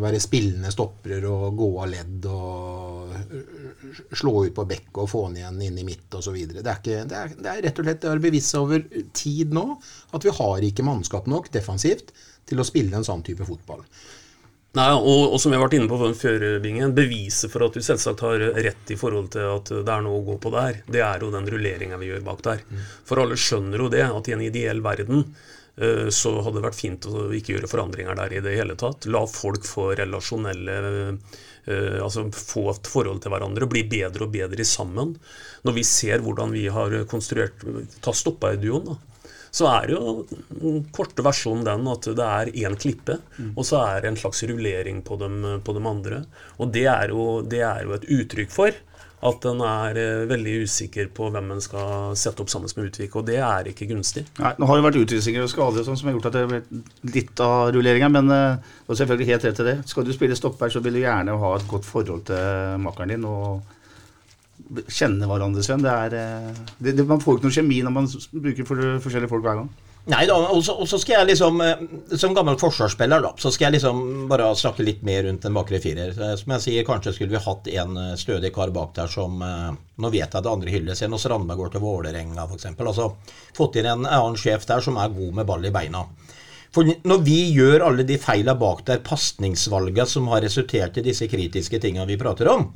[0.00, 3.10] være spillende stoppere og gå av ledd og
[4.16, 6.38] slå ut på bekk og få den igjen inn i midt osv.
[6.48, 9.52] Det, er ikke- det, er- det er rett og slett det er bevisst over tid
[9.52, 9.66] nå
[10.16, 12.14] at vi har ikke mannskap nok defensivt
[12.48, 13.84] til å spille en sånn type fotball.
[14.78, 17.82] Nei, og, og som jeg har vært inne på før, Bingen, beviset for at du
[17.82, 21.02] selvsagt har rett i forhold til at det er noe å gå på der, det
[21.02, 22.62] er jo den rulleringa vi gjør bak der.
[23.08, 26.78] For alle skjønner jo det, at i en ideell verden eh, så hadde det vært
[26.78, 29.10] fint å ikke gjøre forandringer der i det hele tatt.
[29.10, 30.78] La folk få relasjonelle
[31.10, 35.12] eh, Altså få et forhold til hverandre, bli bedre og bedre sammen.
[35.66, 37.60] Når vi ser hvordan vi har konstruert
[38.02, 39.09] Ta Stoppeid-duoen, da
[39.50, 40.12] så er jo
[40.50, 43.18] den korte versjonen den at det er én klippe,
[43.54, 46.22] og så er det en slags rullering på dem, på dem andre.
[46.58, 48.78] Og det er, jo, det er jo et uttrykk for
[49.20, 53.16] at en er eh, veldig usikker på hvem en skal sette opp sammen med Utvik,
[53.20, 54.24] og det er ikke gunstig.
[54.40, 56.44] Nei, Nå har det vært utvisninger og skader og sånn som har gjort at det
[56.44, 59.76] har blitt litt av rulleringa, men eh, du har selvfølgelig helt rett til det.
[59.90, 63.28] Skal du spille stopper, så vil du gjerne ha et godt forhold til makkeren din
[63.28, 63.76] og
[64.90, 65.84] kjenne hverandre, Sven.
[65.84, 69.30] Det er, eh, det, det, man får ikke noe kjemi når man bruker for, forskjellige
[69.32, 69.70] folk hver gang.
[70.10, 71.82] Nei da, og så skal jeg liksom, eh,
[72.18, 75.80] som gammel forsvarsspiller, da, så skal jeg liksom bare snakke litt mer rundt den bakre
[75.82, 76.14] firer.
[76.16, 79.40] Eh, Som jeg sier, kanskje skulle vi hatt en stødig kar bak der som
[80.00, 82.70] Nå vet jeg det andre hylles igjen, og Strandberg går til Vålerenga f.eks.
[82.72, 83.10] Altså
[83.56, 86.06] fått inn en annen sjef der som er god med ball i beina.
[86.72, 91.26] For når vi gjør alle de feila bak der, pasningsvalga som har resultert i disse
[91.28, 92.68] kritiske tinga vi prater om,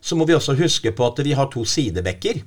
[0.00, 2.42] så må vi også huske på at vi har to sidebekker.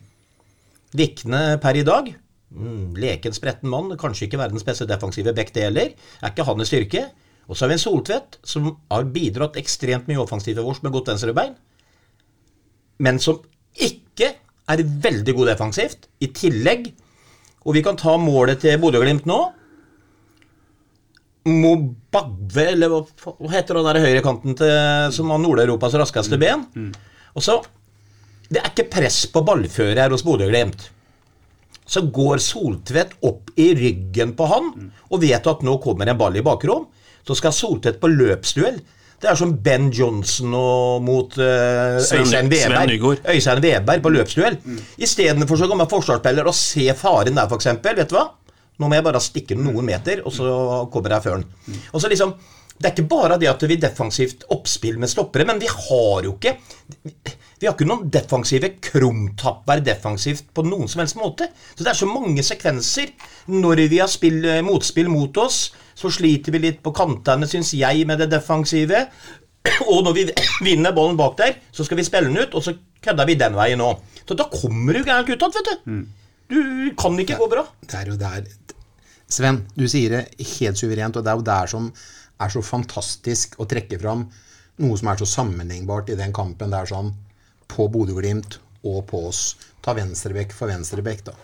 [0.97, 2.11] Vikne per i dag.
[2.51, 3.91] Mm, leken, spretten mann.
[3.99, 5.93] Kanskje ikke verdens beste defensive bekk, det heller.
[6.21, 7.05] Er ikke han i styrke.
[7.47, 11.09] Og så har vi en Soltvedt, som har bidratt ekstremt mye offensivt vårt med godt
[11.11, 11.55] venstrebein,
[13.01, 13.41] men som
[13.75, 14.29] ikke
[14.71, 16.05] er veldig god defensivt.
[16.21, 16.91] I tillegg,
[17.65, 19.41] og vi kan ta målet til Bodø-Glimt nå
[21.49, 24.73] Mobabwe, eller hva heter den der høyrekanten til,
[25.15, 26.67] som har Nord-Europas raskeste ben?
[27.35, 27.61] Og så
[28.51, 30.89] Det er ikke press på ballføret her hos Bodø-Glimt.
[31.87, 34.67] Så går Soltvedt opp i ryggen på han
[35.07, 36.89] og vet at nå kommer en ball i bakrom.
[37.23, 38.81] Så skal Soltvedt på løpsduell.
[39.21, 42.49] Det er som Ben Johnson og mot uh, Øystein.
[42.49, 43.23] Nygaard.
[43.29, 44.57] Øystein Weberg på løpsduell.
[44.97, 47.69] Istedenfor så kommer forsvarsspiller og ser faren der, f.eks.
[47.85, 48.31] Vet du hva?
[48.81, 50.47] Nå må jeg bare stikke noen meter, og så
[50.91, 51.77] kommer jeg før den.
[51.93, 52.33] Og så liksom,
[52.81, 56.33] Det er ikke bare det at vi defensivt oppspill med stoppere, men vi har jo
[56.33, 56.55] ikke
[57.61, 61.45] vi har ikke noen defensive krumtapper defensivt på noen som helst måte.
[61.75, 63.11] Så det er så mange sekvenser.
[63.53, 67.75] Når vi har spill, eh, motspill mot oss, så sliter vi litt på kantene, syns
[67.77, 69.03] jeg, med det defensive.
[69.93, 70.23] Og når vi
[70.65, 72.73] vinner ballen bak der, så skal vi spille den ut, og så
[73.05, 74.01] kødder vi den veien òg.
[74.25, 76.01] Så da kommer du gærent ut igjen, vet du.
[76.51, 76.59] Du
[76.97, 77.67] kan ikke gå bra.
[77.85, 78.49] Det er jo der
[79.31, 81.85] Sven, du sier det helt suverent, og det er jo der som
[82.41, 84.25] er så fantastisk å trekke fram
[84.81, 86.71] noe som er så sammenlignbart i den kampen.
[86.71, 87.11] Det er sånn
[87.71, 89.43] på Bodø-Glimt og på oss.
[89.81, 91.35] Ta venstrebekk for venstrebekk, da.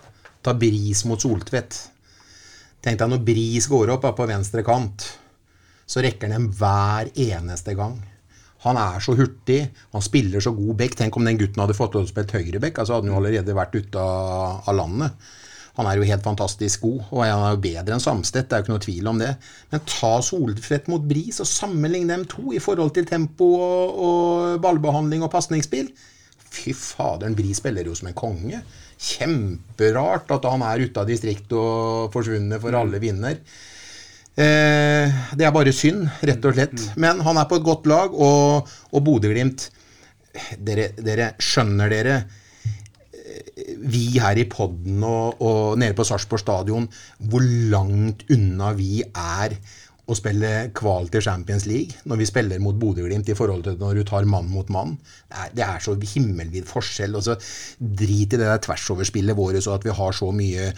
[0.42, 1.78] Ta Bris mot Soltvedt.
[2.84, 5.06] Tenk deg når Bris går opp da, på venstre kant,
[5.88, 7.96] så rekker han dem hver eneste gang.
[8.64, 9.60] Han er så hurtig,
[9.94, 10.96] han spiller så god bekk.
[10.98, 13.20] Tenk om den gutten hadde fått lov til å spille høyrebekk, altså hadde han jo
[13.20, 15.28] allerede vært ute av, av landet.
[15.78, 18.60] Han er jo helt fantastisk god, og han er jo bedre enn Samstedt, det er
[18.60, 19.30] jo ikke noe tvil om det.
[19.70, 24.58] Men ta solfrett mot Bris og sammenlign dem to i forhold til tempo og, og
[24.64, 25.92] ballbehandling og pasningsspill.
[26.48, 28.60] Fy faderen, Bris spiller jo som en konge.
[28.98, 33.38] Kjemperart at han er ute av distriktet og forsvunnet for alle vinner.
[34.38, 36.88] Eh, det er bare synd, rett og slett.
[36.98, 39.68] Men han er på et godt lag, og, og Bodø-Glimt
[40.58, 42.18] dere, dere skjønner dere
[43.78, 49.56] vi her i podden og, og nede på Sarpsborg stadion, hvor langt unna vi er
[50.08, 54.00] å spille kval til Champions League når vi spiller mot Bodø-Glimt i forhold til når
[54.00, 54.96] du tar mann mot mann.
[55.28, 57.16] Det er, det er så himmelvid forskjell.
[57.18, 57.36] og så
[57.78, 60.70] Drit i det der tversoverspillet vårt og at vi har så mye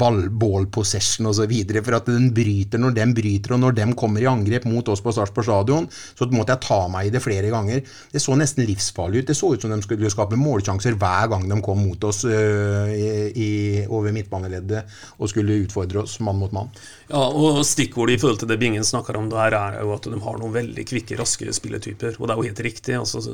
[0.00, 1.52] ball, ball possession osv.
[1.78, 5.02] For at den bryter når den bryter, og når de kommer i angrep mot oss
[5.04, 7.82] på Sarpsborg stadion, så måtte jeg ta meg i det flere ganger.
[8.12, 9.30] Det så nesten livsfarlig ut.
[9.30, 12.92] Det så ut som de skulle skape målsjanser hver gang de kom mot oss øh,
[13.32, 13.50] i,
[13.86, 16.72] over midtbaneleddet og skulle utfordre oss mann mot mann.
[17.08, 20.18] Ja, og Stikkordet i forhold til det Bingen snakker om der, er jo at de
[20.22, 22.14] har noen veldig kvikke, raske spilletyper.
[22.20, 22.94] Og det er jo helt riktig.
[22.94, 23.32] Altså, så,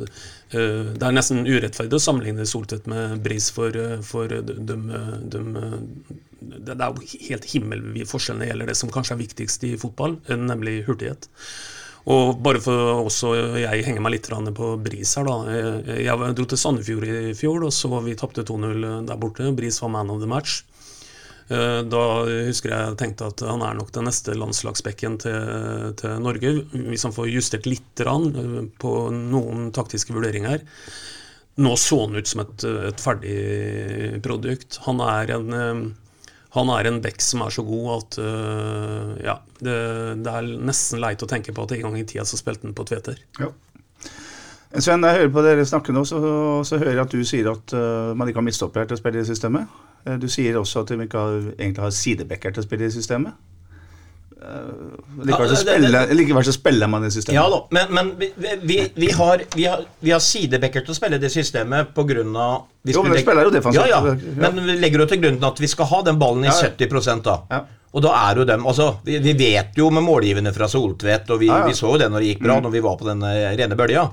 [0.57, 4.77] øh, det er nesten urettferdig å sammenligne Soltvedt med Bris, for, øh, for de, de,
[5.29, 5.43] de,
[6.41, 9.77] Det er jo helt himmelvid forskjell når det gjelder det som kanskje er viktigst i
[9.77, 11.29] fotball, øh, nemlig hurtighet.
[12.09, 15.93] Og bare for også jeg henger meg litt på Bris her, da.
[15.93, 19.53] Jeg dro til Sandefjord i fjor, og så vi tapte 2-0 der borte.
[19.53, 20.65] Bris var man of the match.
[21.53, 22.05] Eh, Da
[22.49, 27.17] husker jeg tenkte at han er nok den neste landslagsbekken til, til Norge, hvis han
[27.17, 30.65] får justert litt eh, på noen taktiske vurderinger.
[31.61, 34.81] Nå så han ut som et, et ferdig produkt.
[34.89, 35.85] Han er en eh,
[36.55, 39.73] han er en bekk som er så god at uh, ja, det,
[40.23, 42.77] det er nesten leit å tenke på at en gang i tida så spilte han
[42.79, 43.19] på Tveter.
[43.41, 43.49] Ja.
[44.83, 46.19] Sven, jeg hører på dere snakke nå, så,
[46.67, 49.23] så hører jeg at du sier at uh, man ikke har midtstopper til å spille
[49.23, 49.71] i systemet.
[50.05, 52.95] Eh, Du sier også at de ikke har, egentlig har sidebacker til å spille i
[52.95, 53.37] systemet.
[54.45, 57.35] Uh, likevel, så det- det- spiller, likevel så spiller man i systemet.
[57.35, 60.99] Ja da, men, men vi, vi, vi, har, vi, har, vi har sidebacker til å
[60.99, 61.95] spille det systemet
[62.85, 63.89] vi Jo, men vi spiller jo defensivt.
[63.89, 64.17] Ja, ja.
[64.37, 66.69] Men vi legger jo til grunn at vi skal ha den ballen i Ja, ja.
[66.77, 67.39] 70% da.
[67.51, 67.63] Ja.
[67.95, 71.39] Og da er jo dem altså, vi, vi vet jo med målgivende fra Soltvedt, og
[71.41, 71.69] vi, Ja, ja.
[71.71, 73.79] vi så jo det når det gikk bra, når vi var på den eh, rene
[73.79, 74.09] bølja.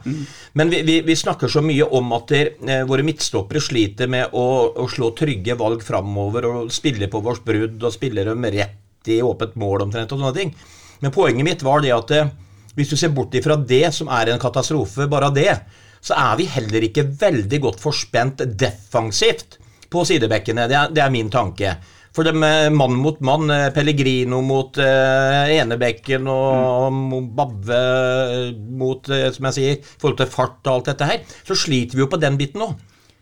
[0.54, 4.38] Men vi, vi, vi snakker så mye om at der, eh, våre midtstoppere sliter med
[4.38, 4.46] å,
[4.78, 8.78] å slå trygge valg framover og spille på vårt brudd og spille dem rett
[9.10, 10.54] i åpent mål omtrent og sånne ting.
[11.02, 12.34] Men poenget mitt var det at eh,
[12.78, 15.56] hvis du ser bort ifra det som er en katastrofe, bare det,
[16.02, 19.58] så er vi heller ikke veldig godt forspent defensivt
[19.92, 20.70] på sidebekkene.
[20.70, 21.76] Det er, det er min tanke.
[22.12, 27.28] For det med mann mot mann, eh, Pellegrino mot eh, enebekken og mm.
[27.38, 28.48] Babbe eh,
[28.82, 31.96] mot, eh, som jeg sier, i forhold til fart og alt dette her, så sliter
[31.96, 32.74] vi jo på den biten nå.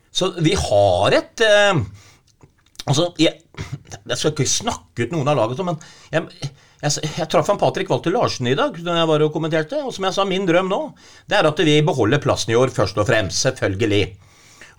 [0.10, 1.84] Så vi har et eh,
[2.90, 3.38] Altså, jeg,
[4.10, 5.78] jeg skal ikke snakke ut noen av laget, men
[6.14, 6.48] jeg,
[6.82, 9.94] jeg, jeg traff han Patrick Walter Larsen i dag da jeg var og kommenterte, og
[9.96, 10.82] som jeg sa, min drøm nå,
[11.30, 13.44] det er at vi beholder plassen i år, først og fremst.
[13.46, 14.04] Selvfølgelig.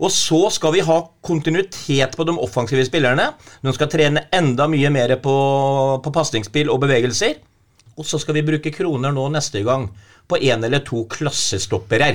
[0.00, 3.30] Og så skal vi ha kontinuitet på de offensive spillerne.
[3.60, 5.36] De skal trene enda mye mer på,
[6.00, 7.36] på pasningsspill og bevegelser.
[8.00, 9.90] Og så skal vi bruke kroner nå neste gang
[10.30, 12.14] på en eller to klassestoppere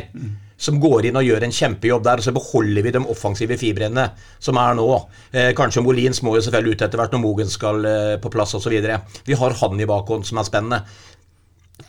[0.57, 4.07] som går inn og gjør en kjempejobb der, og så beholder vi de offensive fibrene
[4.39, 4.89] som er nå.
[5.31, 8.55] Eh, kanskje Molins må jo selvfølgelig ut etter hvert når Mogen skal eh, på plass
[8.57, 8.75] osv.
[9.27, 10.83] Vi har han i bakhånd som er spennende.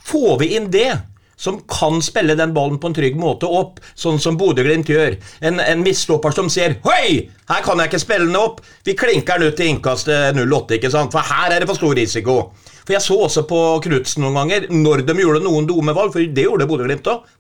[0.07, 0.91] Får vi inn det,
[1.37, 5.19] som kan spille den ballen på en trygg måte opp, sånn som Bodø-Glimt gjør.
[5.45, 7.29] En, en mistlopper som sier Hei!
[7.51, 10.91] Her kan jeg ikke spille den opp!' Vi klinker den ut til innkastet 08, ikke
[10.91, 11.13] sant?
[11.13, 12.39] for her er det for stor risiko.
[12.87, 16.23] For Jeg så også på Knutsen noen ganger, når de gjorde noen dumme valg, for
[16.23, 17.36] det gjorde Bodø-Glimt òg.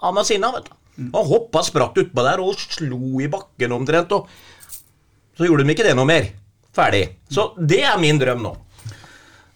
[0.00, 0.76] Han var sinna, vet du.
[1.14, 4.12] Han hoppa spratt utpå der og slo i bakken omtrent.
[4.12, 4.28] og
[5.38, 6.26] Så gjorde de ikke det noe mer.
[6.76, 7.06] Ferdig.
[7.32, 8.56] Så det er min drøm nå.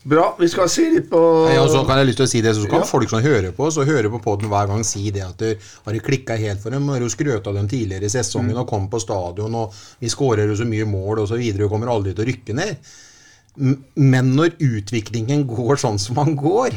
[0.04, 0.34] Bra.
[0.36, 2.52] Vi skal si litt på Ja, og så kan jeg lyst til å si det,
[2.56, 2.84] så kan Ja.
[2.84, 5.94] folk som hører på så hører på poden hver gang si det at du har
[5.94, 6.88] klikka helt for dem.
[6.88, 10.46] Har jo skrøt av dem tidligere i sesongen og kom på stadion og vi skårer
[10.46, 12.76] jo så mye mål videre og kommer aldri til å rykke ned.
[13.96, 16.76] Men når utviklingen går sånn som den går,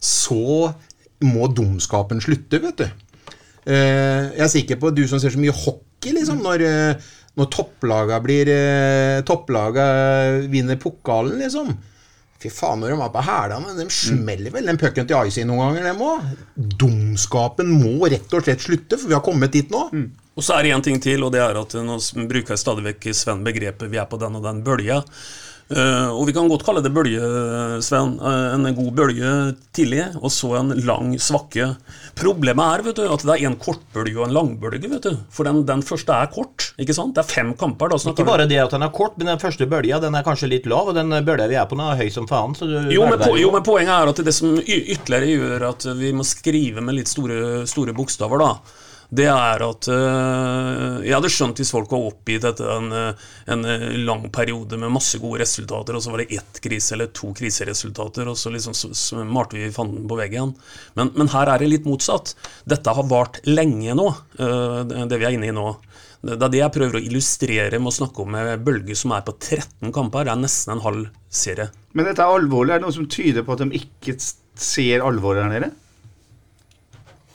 [0.00, 0.74] så
[1.24, 2.86] må dumskapen slutte, vet du.
[3.64, 7.50] Eh, Jeg er sikker på du som ser så mye hockey, liksom, når, eh, når
[7.50, 9.86] topplaga blir eh, Topplaga
[10.52, 11.72] vinner pokalen, liksom.
[12.44, 15.62] Fy faen, når de var på hælene, de smeller vel den pucken til Icy noen
[15.72, 16.26] ganger, dem òg.
[16.82, 19.86] Dumskapen må rett og slett slutte, for vi har kommet dit nå.
[20.34, 21.96] Og så er det én ting til, og det er at nå
[22.28, 25.04] bruker jeg stadig vekk Sven begrepet 'vi er på den og den bølja'.
[25.74, 27.20] Eh, og vi kan godt kalle det bølge,
[27.82, 28.14] Sven.
[28.22, 29.30] Eh, en god bølge
[29.74, 31.72] tidlig, og så en lang svakke.
[32.18, 34.90] Problemet er vet du, at det er en kortbølge og en langbølge.
[34.92, 35.18] vet du.
[35.34, 36.70] For den, den første er kort.
[36.78, 37.16] ikke sant?
[37.16, 37.90] Det er fem kamper.
[37.90, 40.52] da Ikke bare det at den er kort, men den første bølga den er kanskje
[40.52, 42.54] litt lav, og den bølga vi er på nå, er høy som faen.
[42.92, 43.50] Jo men, jo.
[43.50, 47.64] men poenget er at det som ytterligere gjør at vi må skrive med litt store,
[47.66, 48.52] store bokstaver, da,
[49.10, 53.64] det er at øh, Jeg hadde skjønt hvis folk var oppgitt etter en, øh, en
[53.68, 57.32] øh, lang periode med masse gode resultater, og så var det ett krise eller to
[57.36, 60.54] kriseresultater, og så liksom så, malte vi fanden på veggen.
[60.98, 62.34] Men, men her er det litt motsatt.
[62.68, 64.08] Dette har vart lenge nå,
[64.40, 65.68] øh, det vi er inne i nå.
[66.24, 69.24] Det er det jeg prøver å illustrere med å snakke om en bølge som er
[69.26, 70.24] på 13 kamper.
[70.24, 71.68] Det er nesten en halv serie.
[71.92, 72.72] Men dette er alvorlig.
[72.72, 75.74] Er det noe som tyder på at de ikke ser alvoret her nede?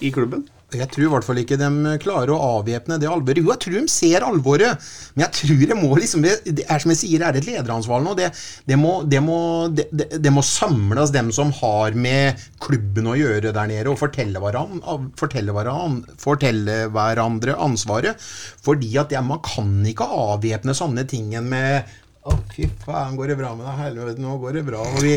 [0.01, 0.47] I klubben?
[0.77, 3.41] Jeg tror i hvert fall ikke de klarer å avvæpne det alvoret.
[3.41, 6.93] Jo, jeg tror de ser alvoret, men jeg tror det må liksom Det er som
[6.93, 8.13] jeg sier, det er et lederansvar nå.
[8.19, 8.29] Det,
[8.69, 9.39] det, må, det, må,
[9.73, 14.99] det, må samles dem som har med klubben å gjøre der nede, og fortelle hverandre,
[15.19, 18.29] fortelle hverandre, fortelle hverandre ansvaret.
[18.65, 21.89] Fordi at man kan ikke avvæpne sånne ting med
[22.27, 23.77] å, fy faen, går det bra med deg?
[23.79, 24.82] Helvete, nå går det bra.
[24.84, 25.13] Og vi,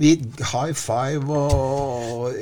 [0.00, 2.32] vi high five og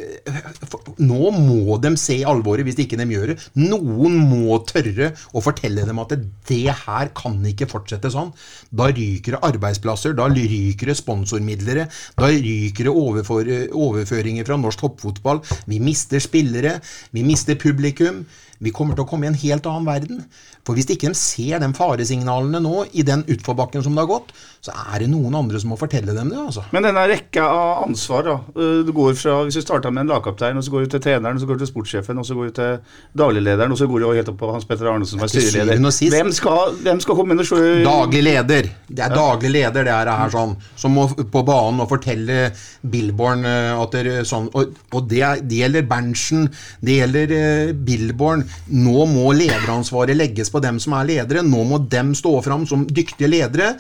[1.02, 3.36] Nå må de se alvoret hvis ikke de gjør det.
[3.58, 6.14] Noen må tørre å fortelle dem at
[6.48, 8.30] det her kan ikke fortsette sånn.
[8.70, 15.42] Da ryker det arbeidsplasser, da ryker det sponsormidler, da ryker det overføringer fra norsk toppfotball.
[15.66, 16.78] Vi mister spillere,
[17.10, 18.22] vi mister publikum.
[18.64, 20.24] Vi kommer til å komme i en helt annen verden.
[20.64, 24.32] For hvis ikke de ser de faresignalene nå, i den utforbakken som det har gått,
[24.64, 26.38] så er det noen andre som må fortelle dem det.
[26.40, 26.64] altså.
[26.72, 28.36] Men denne rekka av ansvar, da.
[28.56, 31.02] øh, Du går fra, Hvis du starta med en lagkaptein, og så går du til
[31.04, 32.78] treneren, og så går du til sportssjefen, og så går du til
[33.20, 35.84] dagliglederen, og så går du helt opp på Hans Petter Arnesen som er styreleder.
[36.14, 38.70] Hvem skal, hvem skal komme inn og se Daglig leder.
[38.88, 40.56] Det er daglig leder, det er det her sånn.
[40.80, 42.38] Som må på banen og fortelle
[42.80, 44.48] Billborn eh, at det er sånn.
[44.56, 46.48] Og, og det, det gjelder Berntsen,
[46.84, 48.44] det gjelder uh, Billborn.
[48.74, 51.44] Nå må lederansvaret legges på dem som er ledere.
[51.44, 53.74] Nå må dem stå fram som dyktige ledere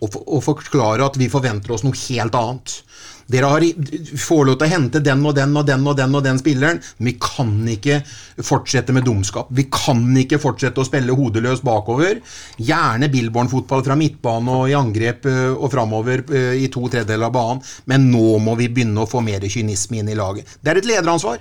[0.00, 2.80] og, og forklare at vi forventer oss noe helt annet.
[3.30, 3.64] Dere har,
[4.18, 6.80] får lov til å hente den og den og den og den og den spilleren,
[6.98, 8.00] men vi kan ikke
[8.42, 9.52] fortsette med dumskap.
[9.54, 12.18] Vi kan ikke fortsette å spille hodeløst bakover.
[12.58, 16.24] Gjerne Billborn-fotball fra midtbane og i angrep og framover
[16.58, 20.10] i to tredjedeler av banen, men nå må vi begynne å få mer kynisme inn
[20.10, 20.58] i laget.
[20.58, 21.38] Det er et lederansvar.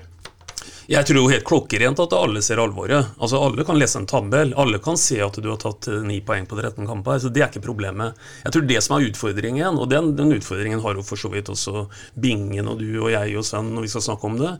[0.89, 3.11] Jeg tror jo helt klokkerent at alle ser alvoret.
[3.21, 6.17] Altså Alle kan lese en tabell, alle kan se at du har tatt eh, ni
[6.25, 7.19] poeng på 13 kamper.
[7.21, 8.17] så Det er ikke problemet.
[8.41, 11.51] Jeg tror det som er utfordringen, og den, den utfordringen har jo for så vidt
[11.53, 11.85] også
[12.17, 14.55] Bingen og du og jeg og Sven når vi skal snakke om det,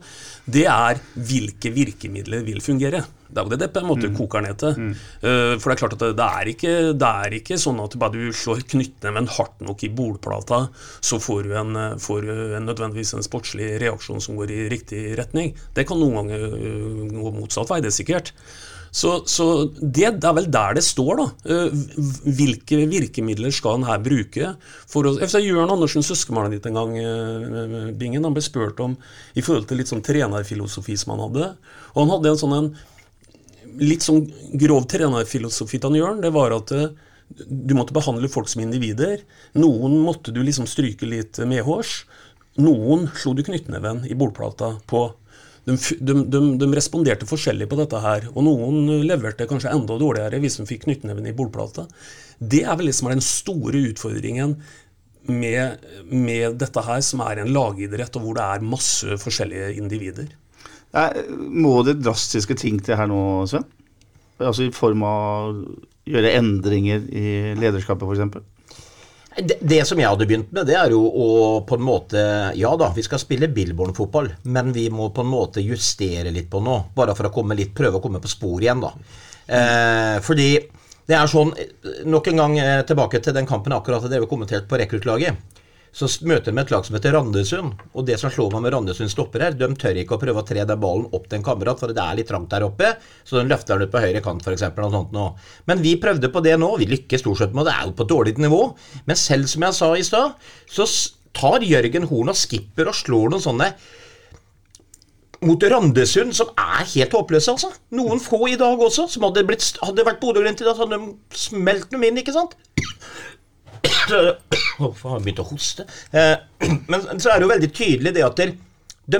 [0.46, 3.02] det er hvilke virkemidler vil fungere.
[3.30, 4.78] Det er jo det det på en måte koker ned til.
[5.22, 7.94] Eh, For det er klart at det, det, er ikke, det er ikke sånn at
[8.00, 10.64] bare du slår knyttneven hardt nok i bordplata,
[11.00, 14.64] så får du en, eh, får du en nødvendigvis en sportslig reaksjon som går i
[14.72, 15.54] riktig retning.
[15.76, 18.34] Det kan noen ganger eh, gå motsatt vei, det er sikkert.
[18.90, 19.44] Så, så
[19.78, 21.56] det, det er vel der det står, da.
[22.26, 24.48] Hvilke virkemidler skal en her bruke?
[24.90, 26.96] For å, Jørn Andersen, søskenbarnet ditt en gang,
[28.00, 28.96] Bingen, han ble spurt om
[29.38, 31.52] i forhold til litt sånn trenerfilosofi som han hadde.
[31.94, 32.72] Og han hadde en sånn en
[33.78, 34.24] litt sånn
[34.58, 36.90] grov trenerfilosofi til Jørn, det var at eh,
[37.46, 39.22] du måtte behandle folk som individer.
[39.58, 42.04] Noen måtte du liksom stryke litt medhårs.
[42.60, 45.06] Noen slo du knyttneven i bordplata på.
[45.68, 50.40] De, de, de, de responderte forskjellig på dette her, og noen leverte kanskje enda dårligere
[50.42, 51.84] hvis de fikk knyttneven i bordplata.
[52.40, 54.56] Det er vel liksom den store utfordringen
[55.28, 60.32] med, med dette her, som er en lagidrett, og hvor det er masse forskjellige individer.
[60.96, 63.66] Nei, må det drastiske ting til her nå, Sven?
[64.40, 65.60] Altså i form av
[66.10, 67.26] gjøre endringer i
[67.58, 68.56] lederskapet, f.eks.?
[69.30, 71.28] Det, det som jeg hadde begynt med, det er jo å
[71.62, 72.22] på en måte
[72.58, 76.62] Ja da, vi skal spille Billborn-fotball, men vi må på en måte justere litt på
[76.64, 76.88] noe.
[76.96, 78.90] Bare for å komme litt, prøve å komme på spor igjen, da.
[79.46, 80.50] Eh, fordi
[81.10, 81.48] det er sånn
[82.06, 85.59] Nok en gang eh, tilbake til den kampen akkurat dere kommenterte kommentert på rekruttlaget.
[85.90, 87.80] Så møter de et lag som heter Randesund.
[87.98, 90.46] Og det som slår meg med Randesund stopper her, de tør ikke å prøve å
[90.46, 92.92] tre den ballen opp til en kamerat, for det er litt trangt der oppe.
[93.26, 94.66] Så de løfter den ut på høyre kant, f.eks.
[94.76, 95.26] Noe sånt nå.
[95.70, 96.70] Men vi prøvde på det nå.
[96.80, 97.74] Vi lykkes stort sett med det.
[97.74, 98.60] Det er jo på et dårlig nivå.
[99.10, 100.86] Men selv som jeg sa i stad, så
[101.36, 103.72] tar Jørgen Horn og skipper og slår noen sånne
[105.46, 107.70] mot Randesund, som er helt håpløse, altså.
[107.96, 110.98] Noen få i dag også, som hadde, blitt, hadde vært Bodø-Glimt i dag, så hadde
[111.00, 112.58] de smelt dem inn, ikke sant?
[114.16, 115.86] Å, faen, å hoste.
[116.10, 116.34] Eh,
[116.90, 118.50] men så er det jo veldig tydelig det at de,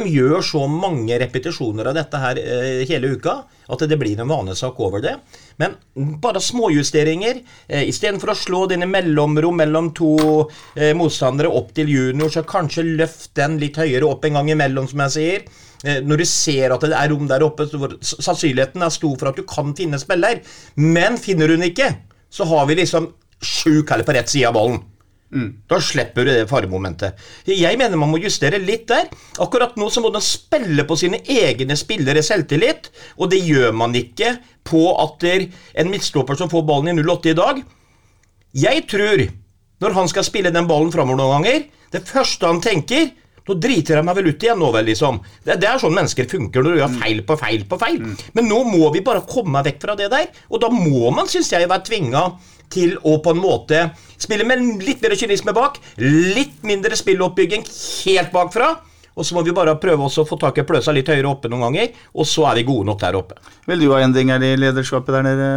[0.07, 4.79] gjør så mange repetisjoner av dette her eh, hele uka at det blir en vanesak
[4.83, 5.17] over det.
[5.63, 5.77] Men
[6.23, 7.41] bare småjusteringer.
[7.69, 10.13] Eh, Istedenfor å slå dine mellomrom mellom to
[10.75, 14.91] eh, motstandere opp til junior, så kanskje løft den litt høyere opp en gang imellom,
[14.91, 15.51] som jeg sier.
[15.81, 19.39] Når du ser at det er rom der oppe, så sannsynligheten er stor for at
[19.41, 20.43] du kan finne spiller.
[20.77, 21.87] Men finner hun ikke,
[22.29, 23.07] så har vi liksom
[23.41, 24.81] sju heller på rett side av ballen.
[25.71, 27.19] Da slipper du det faremomentet.
[27.47, 29.07] Jeg mener man må justere litt der.
[29.39, 33.95] Akkurat nå så må man spille på sine egne spillere selvtillit, og det gjør man
[33.95, 34.35] ikke
[34.67, 37.63] på at en midtstopper som får ballen i 08 i dag.
[38.59, 39.23] Jeg tror,
[39.81, 43.13] når han skal spille den ballen framover noen ganger, det første han tenker
[43.51, 45.19] nå driter jeg meg vel ut igjen nå, vel, liksom.
[45.45, 48.01] Det, det er sånn mennesker funker når du gjør feil på feil på feil.
[48.39, 51.51] Men nå må vi bare komme vekk fra det der, og da må man, syns
[51.53, 52.25] jeg, være tvinga
[52.71, 53.81] til å på en måte
[54.21, 57.65] spille med litt mer kynisme bak, litt mindre spilloppbygging
[58.07, 58.77] helt bakfra.
[59.19, 61.49] Og så må vi bare prøve også å få tak i pløsa litt høyere oppe
[61.51, 63.35] noen ganger, og så er vi gode nok der oppe.
[63.67, 65.49] Vil du ha endringer i lederskapet der nede,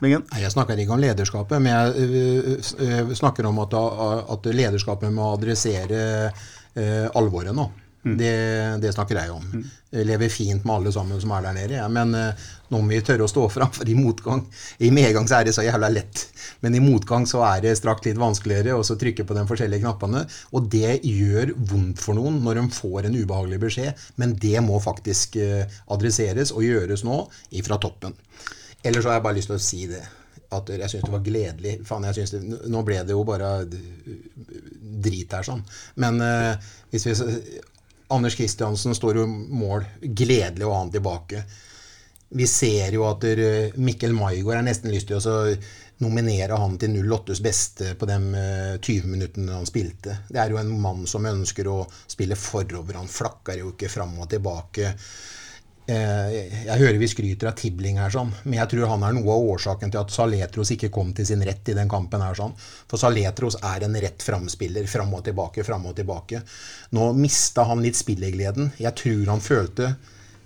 [0.00, 0.24] Bingen?
[0.40, 3.76] Jeg snakker ikke om lederskapet, men jeg øh, s- øh, snakker om at,
[4.32, 6.32] at lederskapet må adressere
[6.76, 7.70] øh, alvoret nå.
[8.00, 8.32] Det,
[8.80, 9.44] det snakker jeg om.
[9.92, 11.88] Jeg lever fint med alle sammen som er der nede, ja.
[11.92, 14.40] men eh, nå må vi tørre å stå fram, for i motgang
[14.80, 16.22] I medgang så er det så jævla lett,
[16.64, 20.24] men i motgang så er det straks litt vanskeligere å trykke på de forskjellige knappene.
[20.56, 24.80] Og det gjør vondt for noen når de får en ubehagelig beskjed, men det må
[24.80, 27.26] faktisk eh, adresseres og gjøres nå
[27.60, 28.16] ifra toppen.
[28.80, 30.06] Ellers så har jeg bare lyst til å si det.
[30.50, 31.74] At jeg syns det var gledelig.
[31.86, 35.62] Faen, jeg synes det, Nå ble det jo bare drit her, sånn.
[36.02, 37.14] Men eh, hvis vi
[38.10, 39.84] Anders Kristiansen står jo mål.
[40.00, 41.44] Gledelig å ha han tilbake.
[42.34, 43.24] Vi ser jo at
[43.78, 45.36] Mikkel Maigård har nesten lyst til å
[46.00, 50.16] nominere han til 08s beste på de eh, 20 minuttene han spilte.
[50.30, 52.96] Det er jo en mann som ønsker å spille forover.
[52.96, 54.94] Han flakker jo ikke fram og tilbake.
[55.90, 56.34] Eh,
[56.68, 59.46] Jeg hører vi skryter av Tibling her, sånn, men jeg tror han er noe av
[59.56, 62.22] årsaken til at Saletros ikke kom til sin rett i den kampen.
[62.22, 62.54] her sånn.
[62.86, 64.86] For Saletros er en rett framspiller.
[64.86, 66.42] Fram og tilbake, fram og tilbake.
[66.92, 68.72] Nå mista han litt spillegleden.
[68.78, 69.96] Jeg tror han følte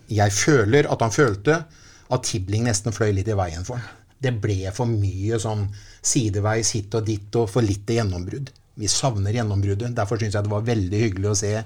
[0.09, 1.65] Jeg føler at han følte
[2.11, 3.89] at Tibling nesten fløy litt i veien for han.
[4.21, 5.69] Det ble for mye sånn
[6.03, 8.51] sideveis hit og dit og for lite gjennombrudd.
[8.77, 9.95] Vi savner gjennombruddet.
[9.95, 11.65] Derfor syns jeg det var veldig hyggelig å se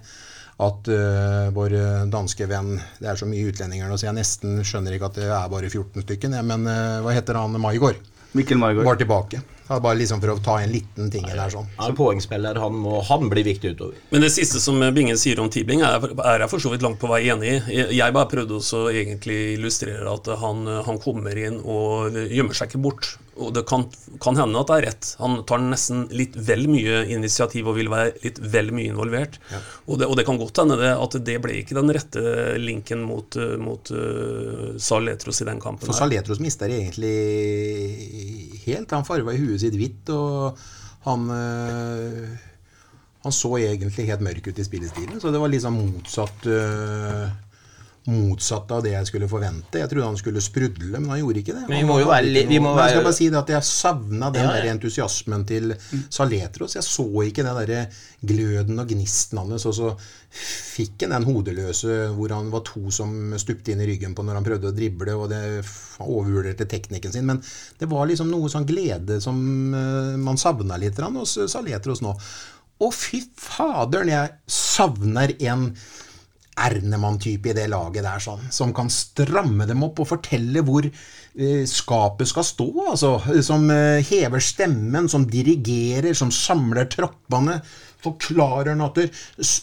[0.58, 1.74] at uh, vår
[2.10, 5.28] danske venn Det er så mye utlendinger nå, så jeg nesten skjønner ikke at det
[5.30, 6.34] er bare 14 stykker.
[6.42, 8.00] Men uh, hva heter han Maigård?
[8.34, 8.88] Mikkel Maigård.
[8.88, 9.42] Var tilbake.
[9.68, 11.66] Det var bare liksom for å ta en liten ting der sånn.
[11.84, 13.98] Er poengspiller, han, må, han blir viktig utover.
[14.10, 16.96] Men det siste som Bingen sier om Tibling, er, er jeg for så vidt langt
[17.02, 17.56] på vei enig i.
[17.76, 22.70] Jeg- Jeg bare prøvde også egentlig illustrere at han, han kommer inn og gjemmer seg
[22.72, 23.16] ikke bort.
[23.38, 23.84] Og det kan,
[24.24, 25.10] kan hende at det er rett.
[25.20, 29.36] Han tar nesten litt vel mye initiativ og vil være litt vel mye involvert.
[29.86, 32.24] Og, det, og det kan godt hende det, at det ble ikke den rette
[32.58, 35.86] linken mot, uh, mot uh, Sal Letros i den kampen.
[35.86, 35.94] For.
[36.00, 37.14] Saletros mister egentlig
[38.68, 38.92] helt.
[38.94, 40.58] Han farva i huet sitt hvitt, og
[41.08, 42.28] han øh,
[43.24, 47.24] Han så egentlig helt mørk ut i spillestilen, så det var liksom motsatt øh,
[48.08, 49.80] Motsatt av det jeg skulle forvente.
[49.82, 51.64] Jeg trodde han skulle sprudle, men han gjorde ikke det.
[51.68, 52.86] Men vi må jo være litt, vi må være...
[52.86, 54.62] Jeg skal bare si det at jeg savna den Ja, ja.
[54.62, 55.74] der entusiasmen til
[56.08, 56.78] Saletros.
[56.78, 59.92] Jeg så ikke den der gløden og gnisten hans, og så
[60.38, 64.40] fikk han den hodeløse hvor han var to som stupte inn i ryggen på når
[64.40, 65.42] han prøvde å drible, og det
[66.04, 67.28] overvurderte teknikken sin.
[67.28, 67.42] Men
[67.80, 69.38] det var liksom noe sånn glede som
[69.74, 72.16] eh, man savna litt hos Saletros nå.
[72.84, 75.72] Og fy faderen, jeg savner en
[76.66, 81.62] Ernemann-type i det laget der, sånn, som kan stramme dem opp og fortelle hvor eh,
[81.68, 82.68] skapet skal stå.
[82.92, 83.14] Altså,
[83.46, 87.60] som eh, hever stemmen, som dirigerer, som samler troppene.
[88.04, 89.00] Forklarer han at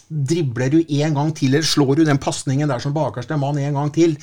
[0.10, 3.80] dribler du en gang til, eller slår du den pasningen der som bakerste mann en
[3.80, 4.18] gang til.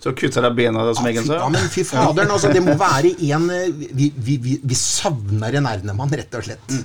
[0.00, 1.42] Så kutter deg bena, som Eggen Fy, sa.
[1.42, 5.58] ja, men fy faderen, altså, det må være en eh, Vi, vi, vi, vi savner
[5.60, 6.78] en Ernemann, rett og slett.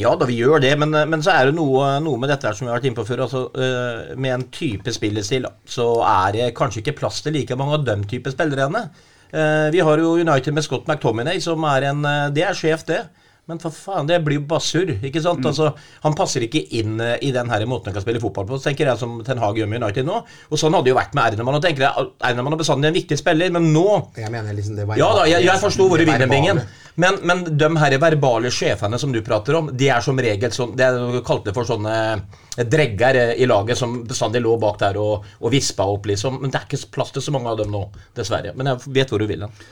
[0.00, 2.56] Ja da, vi gjør det, men, men så er det noe, noe med dette her
[2.58, 3.24] som vi har vært inne på før.
[3.28, 7.78] altså uh, Med en type spillestil så er det kanskje ikke plass til like mange
[7.78, 8.88] av dem type spillere ennå.
[9.34, 12.84] Eh, vi har jo United med Scott McTominay, som er en eh, Det er sjef,
[12.86, 13.00] det.
[13.44, 14.94] Men for faen, det blir jo bare surr.
[15.04, 15.44] ikke sant?
[15.44, 15.66] Altså,
[16.00, 18.70] Han passer ikke inn eh, i den her måten han kan spille fotball på, så
[18.70, 20.22] tenker jeg som Ten Hag gjør med United nå.
[20.48, 21.58] Og sånn hadde det jo vært med Ernemann.
[21.58, 23.84] Og tenker jeg, Ernemann er bestandig en viktig spiller, men nå
[24.16, 26.62] Jeg mener liksom det ja da, jeg, jeg forsto hvor du vil med bingen.
[27.00, 30.76] Men, men de her verbale sjefene som du prater om, de er som regel sånn
[30.78, 34.96] Det er kalt kalte for sånne dregger eh, i laget som bestandig lå bak der
[35.02, 36.40] og, og vispa opp, liksom.
[36.40, 38.54] Men det er ikke plass til så mange av dem nå, dessverre.
[38.56, 39.62] Men jeg vet hvor du vil hen.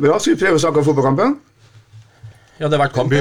[0.00, 1.40] Bra, skal vi prøve å snakke om fotballkampen?
[2.60, 3.14] Ja, det har vært kamp.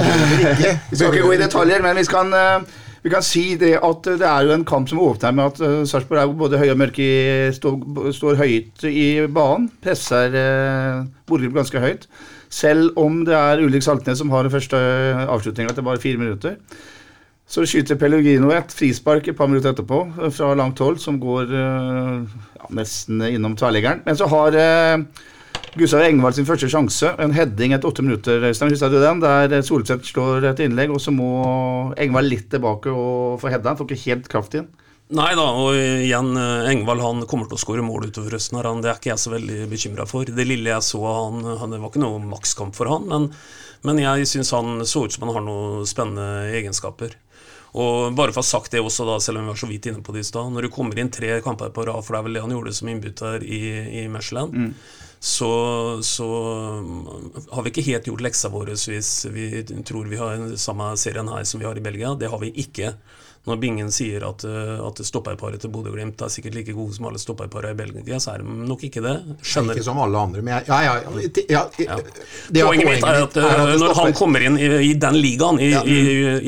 [0.92, 4.10] Vi skal ikke gå i detaljer, men vi kan, eh, vi kan si det at
[4.20, 6.82] det er jo en kamp som åpner med at uh, Sarpsborg er både høy og
[6.82, 7.14] mørk i
[7.56, 7.78] står,
[8.18, 9.70] står høyt i banen.
[9.80, 12.10] Presser uh, Bodø ganske høyt.
[12.52, 14.78] Selv om det er Ulrik Saltnes som har den første
[15.30, 16.58] avslutninga etter bare fire minutter.
[17.50, 21.50] Så skyter Pellegrino et frispark et par minutter etterpå eh, fra langt hold, som går
[21.50, 24.04] eh, ja, nesten innom tverrliggeren.
[24.06, 25.26] Men så har uh,
[25.78, 28.42] Gustav Engvald sin første sjanse, en heading etter åtte minutter.
[28.50, 29.22] Øystein, husker du den?
[29.22, 31.30] Der Solseth slår et innlegg, og så må
[32.00, 33.76] Engvald litt tilbake og få heada.
[33.78, 34.70] Får ikke helt kraft inn.
[35.14, 38.62] Nei da, og igjen, eh, Engvald han kommer til å skåre mål utover høsten.
[38.62, 40.26] han, Det er ikke jeg så veldig bekymra for.
[40.26, 43.32] Det lille jeg så han, han, det var ikke noe makskamp for han, men,
[43.84, 47.18] men jeg syns han så ut som han har noen spennende egenskaper.
[47.74, 49.90] Og bare for å ha sagt det også, da, selv om vi var så vidt
[49.90, 52.20] inne på det i stad, når du kommer inn tre kamper på rad, for det
[52.20, 53.62] er vel det han gjorde som innbytter i,
[54.02, 54.74] i Mechelen,
[55.20, 55.52] så,
[56.04, 56.28] så
[56.80, 61.28] mm, har vi ikke helt gjort leksa vår hvis vi tror vi har samme serien
[61.28, 62.14] her som vi har i Belgia.
[62.16, 62.94] Det har vi ikke.
[63.50, 67.22] Når Bingen sier at, uh, at stopperparet til Bodø-Glimt er sikkert like gode som alle
[67.22, 69.16] stopperparene i Belgia, så er de nok ikke det.
[69.42, 71.98] Skjønner Ikke som alle andre, men jeg, ja, ja, ja, ja, ja.
[72.50, 75.60] Det Poenget mitt er at, er at når han kommer inn i, i den ligaen,
[75.60, 75.84] i, Ja.
[75.84, 76.00] i,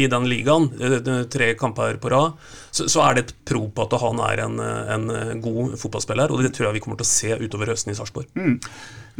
[0.06, 2.38] i den ligaen, uh, tre kamper på rad,
[2.72, 6.46] så, så er det et pro på at han er en, en god fotballspiller, og
[6.46, 8.30] det tror jeg vi kommer til å se utover høsten i Sarpsborg.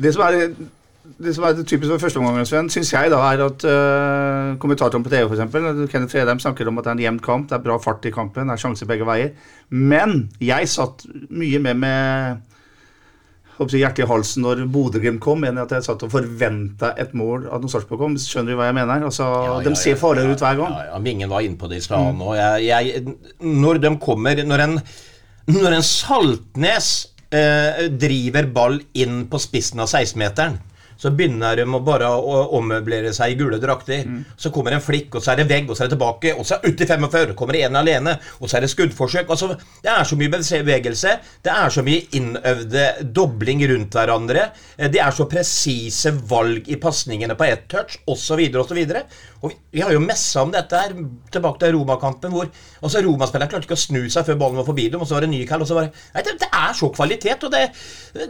[0.02, 0.54] Det som er,
[1.18, 5.04] det som er det typisk for førsteomgangen, Sven, syns jeg da er at uh, kommentatoren
[5.06, 7.66] på TV, f.eks., Kenneth Fredheim, snakker om at det er en jevn kamp, det er
[7.66, 9.34] bra fart i kampen, det er sjanser begge veier.
[9.70, 12.42] Men jeg satt mye med med
[13.70, 17.62] hjertet i halsen når Bodø-Glimt kom, enn at jeg satt og forventa et mål at
[17.62, 18.18] når Sarpsborg kom.
[18.18, 19.06] Skjønner du hva jeg mener?
[19.06, 20.74] Altså, Ja, ja, de ser ja, farligere ut hver gang.
[20.74, 22.34] Ja, ja, Bingen var inne på det i stad nå.
[22.40, 24.76] Jeg, jeg, når de kommer Når en,
[25.52, 26.90] når en Saltnes
[27.30, 30.58] eh, driver ball inn på spissen av 16-meteren,
[31.02, 34.06] så begynner de bare å ommøblere seg i gule drakter.
[34.38, 36.46] Så kommer en flikk, og så er det vegg, og så er det tilbake, og
[36.46, 39.32] så er det ut i 45, kommer det en alene, og så er det skuddforsøk.
[39.34, 42.86] Altså, det er så mye bevegelse, det er så mye innøvde
[43.18, 44.46] dobling rundt hverandre,
[44.78, 48.82] eh, det er så presise valg i pasningene på ett touch, osv., osv.
[49.42, 50.94] Og vi, vi har jo messa om dette her
[51.34, 52.50] tilbake til Roma-kampen, hvor
[52.82, 55.26] altså Roma-spilleren klarte ikke å snu seg før ballen var forbi dem, og så var
[55.26, 57.62] det Nykäll, og så var det Nei, det, det er så kvalitet, og det,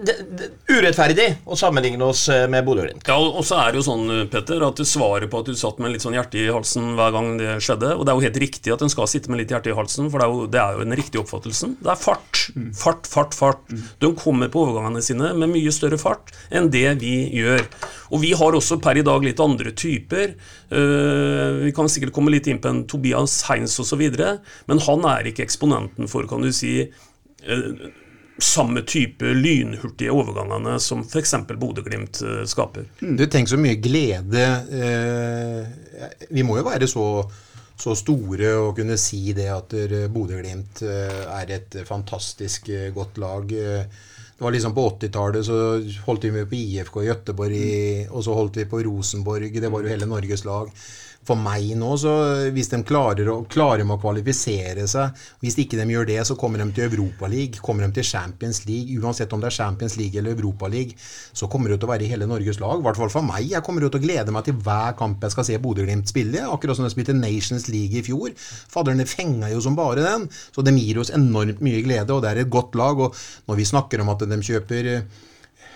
[0.07, 3.07] det, det urettferdig å sammenligne oss eh, med Bodø-Glimt.
[3.11, 5.81] Ja, og så er det jo sånn, Petter, at du svarer på at du satt
[5.83, 7.93] med litt sånn hjerte i halsen hver gang det skjedde.
[7.97, 10.07] Og det er jo helt riktig at en skal sitte med litt hjerte i halsen,
[10.13, 11.75] for det er jo, det er jo den riktige oppfattelsen.
[11.81, 12.45] Det er fart.
[12.77, 13.75] Fart, fart, fart.
[13.99, 17.65] De kommer på overgangene sine med mye større fart enn det vi gjør.
[18.11, 20.35] Og vi har også per i dag litt andre typer.
[20.71, 21.00] Eh,
[21.61, 24.03] vi kan sikkert komme litt inn på en Tobias Heinz osv.,
[24.69, 27.67] men han er ikke eksponenten for, kan du si, eh,
[28.41, 31.35] samme type lynhurtige overgangene som f.eks.
[31.51, 32.87] Bodø-Glimt eh, skaper.
[32.99, 34.45] Du tenker så mye glede
[34.81, 37.05] eh, Vi må jo være så,
[37.79, 43.21] så store og kunne si det at eh, Bodø-Glimt eh, er et fantastisk eh, godt
[43.21, 43.53] lag.
[44.41, 45.55] Det var liksom På 80-tallet så
[46.07, 49.53] holdt vi med på IFK i Gøteborg, i, og så holdt vi på Rosenborg.
[49.53, 50.71] Det var jo hele Norges lag.
[51.27, 52.11] For meg nå, så
[52.53, 56.37] hvis de klarer, å, klarer med å kvalifisere seg Hvis ikke de gjør det, så
[56.39, 58.97] kommer de til Europaligaen, kommer de til Champions League.
[58.97, 60.97] Uansett om det er Champions League eller Europaligaen,
[61.37, 62.81] så kommer det til å være i hele Norges lag.
[62.81, 63.45] I hvert fall for meg.
[63.51, 66.45] Jeg kommer til å glede meg til hver kamp jeg skal se Bodø-Glimt spille.
[66.49, 68.33] Akkurat som de spilte Nations League i fjor.
[68.73, 70.29] Fadderne fenga jo som bare den.
[70.55, 72.97] Så de gir oss enormt mye glede, og det er et godt lag.
[72.97, 75.21] Og når vi snakker om at de kjøper eh,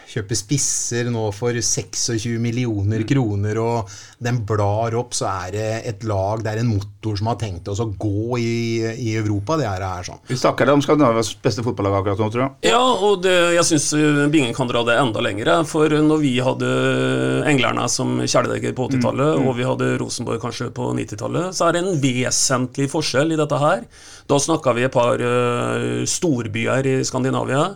[0.10, 3.91] kjøper spisser nå for 26 millioner kroner, og
[4.22, 7.68] den blar opp, så er det et lag, det er en motor som har tenkt
[7.72, 8.53] oss å gå i,
[9.01, 9.58] i Europa.
[9.60, 10.22] det her er sånn.
[10.30, 12.72] Vi snakker om Skandinavias beste fotballag akkurat nå, tror jeg.
[12.72, 13.91] Ja, og det, jeg syns
[14.34, 15.51] Bingen kan dra det enda lenger.
[15.70, 16.72] For når vi hadde
[17.49, 21.84] englerne som kjæledekker på 80-tallet, og vi hadde Rosenborg kanskje på 90-tallet, så er det
[21.84, 23.86] en vesentlig forskjell i dette her.
[24.30, 27.68] Da snakka vi et par uh, storbyer i Skandinavia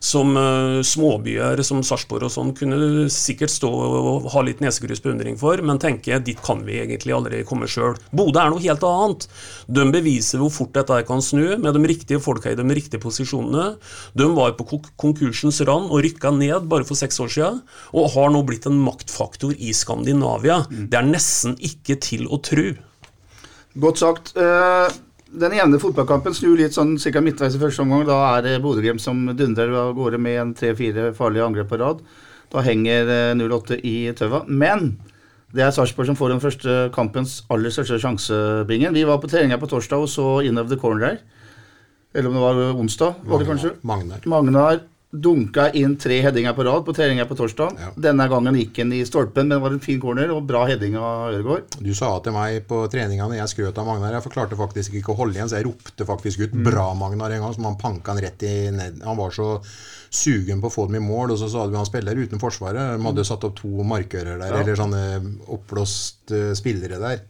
[0.00, 5.38] som uh, småbyer som Sarpsborg og sånn kunne sikkert stå og ha litt nesegrus beundring
[5.40, 7.96] for, men tenke dit kan vi egentlig aldri komme sjøl.
[8.14, 9.28] Bodø er noe helt annet.
[9.66, 13.74] De beviser hvor fort dette kan snu, med de riktige folka i de riktige posisjonene.
[14.18, 17.60] De var på konkursens rand og rykka ned bare for seks år siden,
[17.94, 20.62] og har nå blitt en maktfaktor i Skandinavia.
[20.70, 22.70] Det er nesten ikke til å tru.
[23.78, 24.34] Godt sagt.
[24.38, 24.88] Uh
[25.28, 27.20] den jevne fotballkampen snur litt sånn ca.
[27.20, 28.06] midtveis i første omgang.
[28.08, 32.00] Da er det Bodø-Glimt som dundrer av gårde med en tre-fire farlige angrep på rad.
[32.52, 34.44] Da henger 08 i tøva.
[34.48, 34.94] Men
[35.52, 38.96] det er Sarpsborg som får den første kampens aller største sjansebingen.
[38.96, 41.18] Vi var på treninga på torsdag og så In of the Corner her.
[42.14, 43.74] Eller om det var onsdag, var det kanskje?
[43.84, 44.24] Magnar.
[44.24, 47.76] Magnar dunka inn tre headinger på rad på treninga på torsdag.
[47.80, 47.90] Ja.
[48.08, 50.98] Denne gangen gikk han i stolpen, men det var en fin corner og bra heading
[51.00, 51.78] av Ødegaard.
[51.80, 55.14] Du sa til meg på treninga når jeg skrøt av Magnar Jeg forklarte faktisk ikke
[55.14, 56.66] å holde igjen, så jeg ropte faktisk ut mm.
[56.66, 59.00] 'bra, Magnar' en gang, som han panka han rett i ned.
[59.06, 59.54] Han var så
[60.10, 62.98] sugen på å få dem i mål, og så sa du han spiller uten Forsvaret.
[62.98, 64.60] De hadde satt opp to markører der, ja.
[64.60, 65.04] eller sånne
[65.56, 67.24] oppblåste spillere der.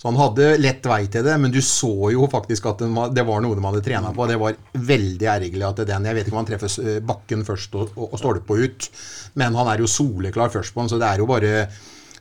[0.00, 2.80] Så han hadde lett vei til det, men du så jo faktisk at
[3.12, 4.24] det var noe de hadde trena på.
[4.30, 7.90] Det var veldig ergerlig at den Jeg vet ikke om han treffer bakken først og,
[7.98, 8.88] og, og stolper ut,
[9.36, 11.52] men han er jo soleklar først på den, så det er jo bare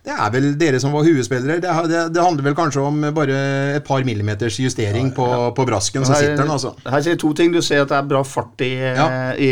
[0.07, 1.59] det er vel dere som var huespillere.
[1.59, 3.35] Det, det, det, handler vel kanskje om bare
[3.75, 5.25] et par millimeters justering på,
[5.55, 6.71] på brasken, så sitter den, altså.
[6.87, 7.51] Her sier to ting.
[7.51, 9.07] Du ser at det er bra fart i, ja.
[9.35, 9.49] i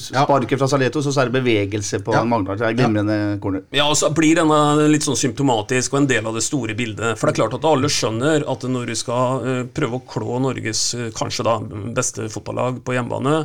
[0.00, 2.22] sparket fra Saleto, så er det bevegelse på ja.
[2.24, 2.56] Magnar.
[2.60, 3.66] Det er glimrende corner.
[3.76, 7.20] Ja, og så blir denne litt sånn symptomatisk og en del av det store bildet.
[7.20, 10.40] For det er klart at alle skjønner at når du skal uh, prøve å klå
[10.46, 11.58] Norges uh, kanskje da
[11.96, 13.42] beste fotballag på hjemmebane,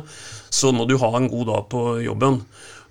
[0.56, 2.40] så må du ha en god dag på jobben.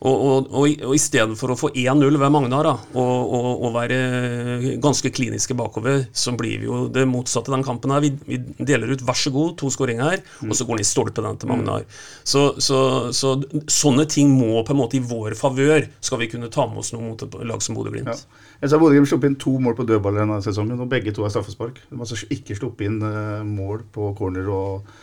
[0.03, 4.75] Og, og, og, og i stedet for å få 1-0 ved Magnar og, og, være
[4.83, 8.03] ganske kliniske bakover, så blir vi jo det motsatte den kampen her.
[8.03, 10.49] Vi, vi deler ut vær så god, to skåringer mm.
[10.49, 11.85] og så går den i stolpen den til Magnar.
[11.85, 11.99] Mm.
[12.27, 12.79] Så, så,
[13.15, 13.35] så,
[13.71, 16.91] sånne ting må på en måte i vår favør, skal vi kunne ta med oss
[16.95, 18.11] noe mot et lag som Bodø-Glimt.
[18.11, 18.43] Ja.
[18.61, 21.33] Jeg sa Bodø-Glimt sluppet inn to mål på dødball denne sesongen, og begge to er
[21.33, 21.81] straffespark.
[21.89, 24.95] De har altså ikke sluppet inn uh, mål på corner og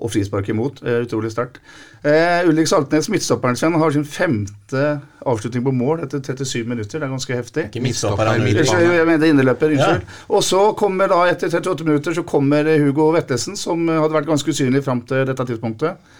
[0.00, 0.80] og frispark imot.
[0.84, 1.60] Eh, utrolig sterkt.
[2.02, 4.84] Eh, Ulrik Saltnes, midtstopperen sin, har sin femte
[5.28, 6.98] avslutning på mål etter 37 minutter.
[6.98, 7.66] Det er ganske heftig.
[7.68, 10.06] Ikke midtstopperen, Jeg mener inneløper, unnskyld.
[10.06, 10.24] Ja.
[10.28, 14.50] Og så kommer da, etter 38 minutter, så kommer Hugo Vettesen, som hadde vært ganske
[14.50, 16.16] usynlig fram til dette tidspunktet.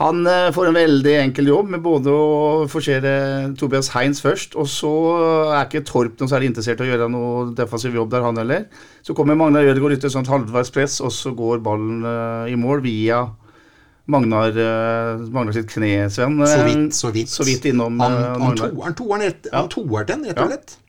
[0.00, 3.12] Han eh, får en veldig enkel jobb med både å forsere
[3.58, 4.90] Tobias Heins først, og så
[5.54, 8.66] er ikke Torp noe særlig interessert i å gjøre noe defensiv jobb der, han heller.
[9.06, 12.58] Så kommer Magnar Ødegaard ut i et sånt halvveispress, og så går ballen uh, i
[12.58, 13.22] mål via
[14.10, 16.42] Magnar, uh, Magnar sitt kne, Sven.
[16.42, 17.30] Så vidt, så vidt.
[17.30, 20.80] Så vidt innom Han, han, to, han toer den, rett og slett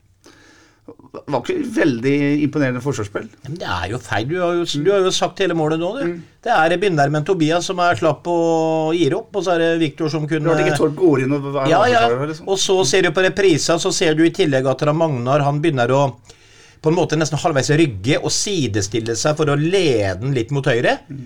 [0.86, 2.14] var ikke veldig
[2.44, 3.26] imponerende forsvarsspill.
[3.46, 4.28] Men det er jo feil.
[4.30, 6.04] Du har jo, du har jo sagt hele målet nå, du.
[6.12, 6.20] Mm.
[6.46, 9.70] Det er Bindar med Tobias som er slapp og gir opp, og så er det
[9.82, 12.04] Viktor som kunne Det ikke Torp går inn og Ja, ja.
[12.22, 12.46] Liksom.
[12.52, 15.92] Og så ser du på reprisa, så ser du i tillegg at Magnar han begynner
[15.92, 16.02] å
[16.84, 20.66] på en måte nesten halvveis rygge og sidestille seg for å lede den litt mot
[20.68, 21.00] høyre.
[21.08, 21.24] Mm.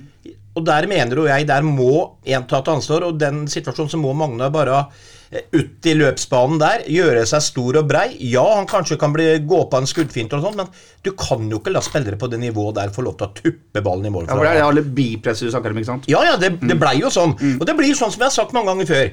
[0.57, 4.01] Og der mener jo jeg der må en ta et ansvar, og den situasjonen så
[4.01, 4.87] må Magnar bare
[5.31, 8.09] Eh, ut i løpsbanen der, gjøre seg stor og brei.
[8.33, 10.71] Ja, han kanskje kan bli, gå på en skuddfint, og sånt, men
[11.07, 13.83] du kan jo ikke la spillere på det nivået der få lov til å tuppe
[13.85, 14.27] ballen i mål.
[14.27, 16.09] Ja, for Det er alle bipresset du snakker om, ikke sant?
[16.11, 17.37] Ja, ja, det, det blei jo sånn.
[17.39, 17.61] Mm.
[17.61, 19.13] Og det blir sånn som jeg har sagt mange ganger før.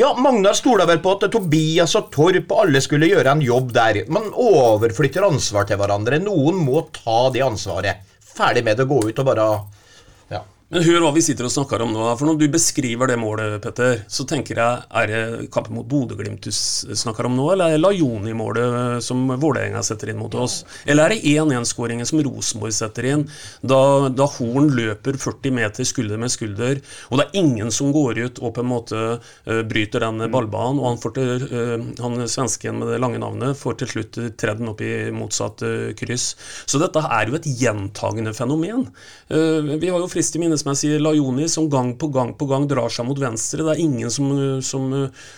[0.00, 3.74] Ja, Magnar stola vel på at Tobias og Torp og alle skulle gjøre en jobb
[3.76, 4.00] der.
[4.08, 6.16] Man overflytter ansvar til hverandre.
[6.24, 8.08] Noen må ta det ansvaret.
[8.24, 9.50] Ferdig med det, gå ut og bare
[10.72, 12.04] men hør hva vi sitter og snakker om nå.
[12.16, 16.46] For når du beskriver det målet, Petter, så tenker jeg er det kampen mot Bodø-Glimt
[16.46, 20.62] du snakker om nå, eller er det Lajoni-målet som Vålerenga setter inn mot oss?
[20.86, 23.26] Eller er det 1-1-skåringen som Rosenborg setter inn,
[23.60, 28.22] da, da, Horn løper 40 meter skulder med skulder, og det er ingen som går
[28.22, 32.24] ut og på en måte uh, bryter den ballbanen, og han, får til, uh, han
[32.24, 36.30] svensken med det lange navnet får til slutt tredd den opp i motsatt uh, kryss.
[36.64, 38.88] Så dette er jo et gjentagende fenomen.
[39.28, 42.48] vi har jo frist i minnes som jeg sier, Lajoni som gang på gang på
[42.50, 43.66] gang drar seg mot venstre.
[43.66, 44.30] Det er ingen som,
[44.64, 44.88] som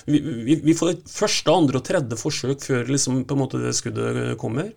[0.07, 3.75] vi, vi, vi, får første, andre og tredje forsøk før liksom, på en måte det
[3.77, 4.71] skuddet kommer.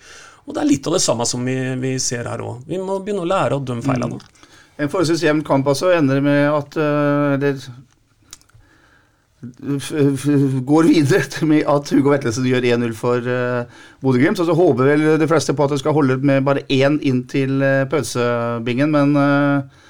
[0.48, 2.64] Og det er litt av det samme som vi, vi ser her òg.
[2.70, 4.18] Vi må begynne å lære å dømme feilene.
[4.18, 4.54] Mm.
[4.78, 6.78] En forholdsvis jevn kamp altså ender med at
[9.42, 14.40] f- f- går videre med at Hugo Vetlesen gjør 1-0 for uh, Bodø-Glimt.
[14.40, 17.24] Og så håper vel de fleste på at det skal holde med bare én inn
[17.30, 19.84] til uh, pølsebingen, men uh,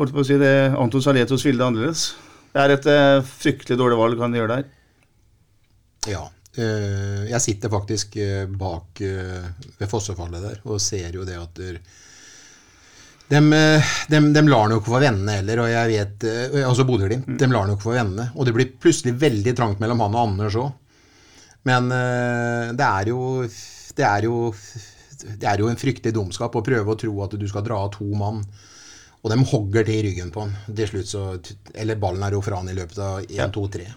[0.00, 2.04] holdt på å si det, Anton Saletos ville det annerledes.
[2.50, 4.68] Det er et uh, fryktelig dårlig valg han gjør der.
[6.10, 6.26] Ja.
[6.56, 11.78] Uh, jeg sitter faktisk uh, bak ved fossefallet der og ser jo det at der,
[13.30, 13.52] dem,
[14.10, 16.24] dem, dem lar nok få vennene heller, og jeg vet
[16.64, 17.28] Altså Bodø-Glimt.
[17.38, 18.32] Dem lar nok få vennene.
[18.34, 20.72] Og det blir plutselig veldig trangt mellom han og Anders òg.
[21.70, 21.86] Men
[22.74, 24.48] det er jo Det er jo
[25.20, 27.92] Det er jo en fryktelig dumskap å prøve å tro at du skal dra av
[27.94, 28.42] to mann.
[29.20, 30.52] Og de hogger til i ryggen på han.
[30.72, 31.22] Til slutt så
[31.74, 33.88] Eller ballen er jo fra han i løpet av 1, 2, 3.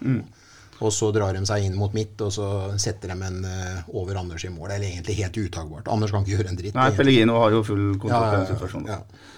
[0.83, 2.47] Og så drar de seg inn mot midt, og så
[2.81, 4.73] setter de en uh, over Anders i mål.
[4.73, 5.87] Eller egentlig helt utagbart.
[5.87, 6.75] Anders kan ikke gjøre en dritt.
[6.75, 6.89] Nei.
[6.97, 8.91] Pellegrino har jo full kontroll på ja, den situasjonen.
[8.91, 9.29] ja.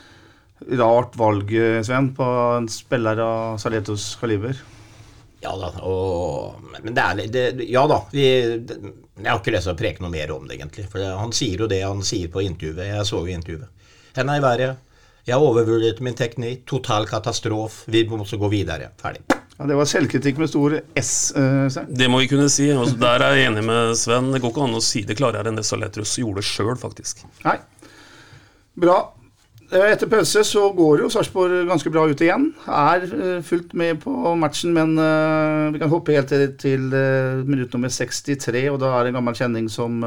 [0.79, 2.25] Rart valg, eh, Sven, på
[2.55, 4.55] en spiller av Saletos kaliber.
[5.43, 7.99] Ja da, og, men det er litt- det, Ja da.
[8.09, 8.23] Vi,
[8.65, 8.77] det,
[9.19, 10.87] jeg har ikke lyst til å preke noe mer om det, egentlig.
[10.89, 12.87] For det, han sier jo det han sier på intervjuet.
[12.87, 13.91] Jeg så jo intervjuet.
[14.15, 14.81] Henda i været.
[15.25, 16.67] Jeg har overvurdert min teknikk.
[16.69, 17.89] Total katastrofe.
[17.89, 18.91] Vi må også gå videre.
[19.01, 19.23] Ferdig.
[19.55, 21.33] Ja, Det var selvkritikk med stor S.
[21.33, 21.89] Uh, Sven.
[21.89, 22.67] Det må vi kunne si.
[22.75, 24.29] Altså, der er jeg enig med Sven.
[24.35, 27.23] Det går ikke an å si det klarere enn det Saletros gjorde sjøl, faktisk.
[27.47, 27.57] Nei.
[28.77, 28.99] Bra.
[29.71, 32.51] Eh, Etter pause så går jo Sarpsborg ganske bra ut igjen.
[32.69, 34.93] Er eh, fullt med på matchen, men
[35.73, 36.85] vi kan hoppe helt til, til
[37.47, 40.03] minutt nummer 63, og da er det en gammel kjenning som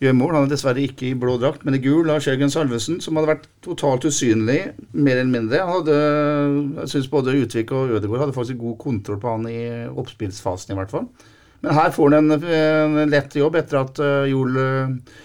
[0.00, 0.36] gjør mål.
[0.36, 2.04] Han er dessverre ikke i blå drakt, men i gul.
[2.08, 4.60] Lars Jørgen Salvesen, som hadde vært totalt usynlig,
[4.92, 5.60] mer eller mindre.
[5.64, 5.98] Han hadde,
[6.82, 10.80] jeg syns både Utvik og Ødegaard hadde faktisk god kontroll på han i oppspillsfasen, i
[10.80, 11.10] hvert fall.
[11.60, 12.46] Men her får han en,
[12.96, 15.18] en lett jobb etter at uh, Joel eh,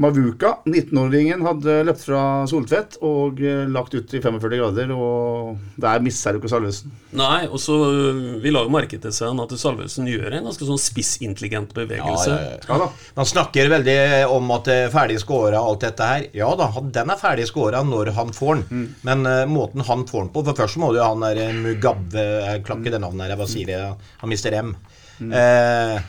[0.00, 6.00] Mavuka, 19-åringen, hadde løpt fra Soltvedt og eh, lagt ut i 45 grader, og der
[6.04, 6.94] mister du ikke Salvesen.
[7.16, 10.68] Nei, og så øh, Vi la jo merke til seg at Salvesen gjør en ganske
[10.68, 12.36] sånn spissintelligent bevegelse.
[12.68, 12.88] Ja da.
[13.18, 13.98] Han snakker veldig
[14.32, 16.28] om at det er ferdig scora og alt dette her.
[16.36, 18.86] Ja da, den er ferdig scora når han får den.
[19.06, 21.56] Men uh, måten han får den på For først må du jo han der eh,
[21.56, 23.80] Mugabe Jeg det navnet her, hva sier det?
[24.22, 24.72] Han mister M.
[25.20, 26.00] Eh,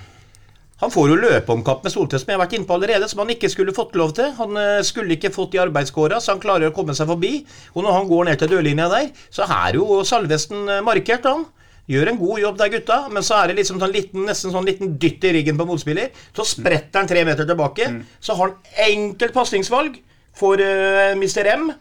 [0.81, 3.31] han får jo løpeomkamp med Soltvedt, som jeg har vært inne på allerede, som han
[3.35, 4.31] ikke skulle fått lov til.
[4.39, 7.43] Han eh, skulle ikke fått i arbeidskåra, så han klarer å komme seg forbi.
[7.75, 11.45] Og når han går ned til dørlinja der, så er jo Salvesen eh, markert, han.
[11.91, 14.65] Gjør en god jobb der, gutta, men så er det liksom sånn liten, nesten sånn
[14.65, 16.09] liten dytt i ryggen på motspiller.
[16.37, 17.89] Så spretter han tre meter tilbake.
[18.23, 19.97] Så har han enkelt pasningsvalg
[20.37, 21.49] for uh, Mr.
[21.57, 21.71] M.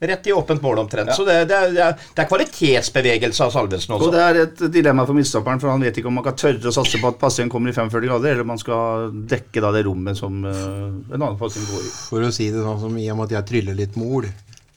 [0.00, 1.14] Rett i åpent mål omtrent.
[1.14, 4.10] Så det, det, er, det, er, kvalitetsbevegelse av Salvesen Og også.
[4.12, 6.74] det er et dilemma for midtstopperen, for han vet ikke om man kan tørre å
[6.74, 9.84] satse på at passingen kommer i 45 grader, eller om man skal dekke da det
[9.86, 11.92] rommet som uh, en annen passing går i.
[12.10, 14.26] For å si det sånn som i og med at jeg tryller litt mol,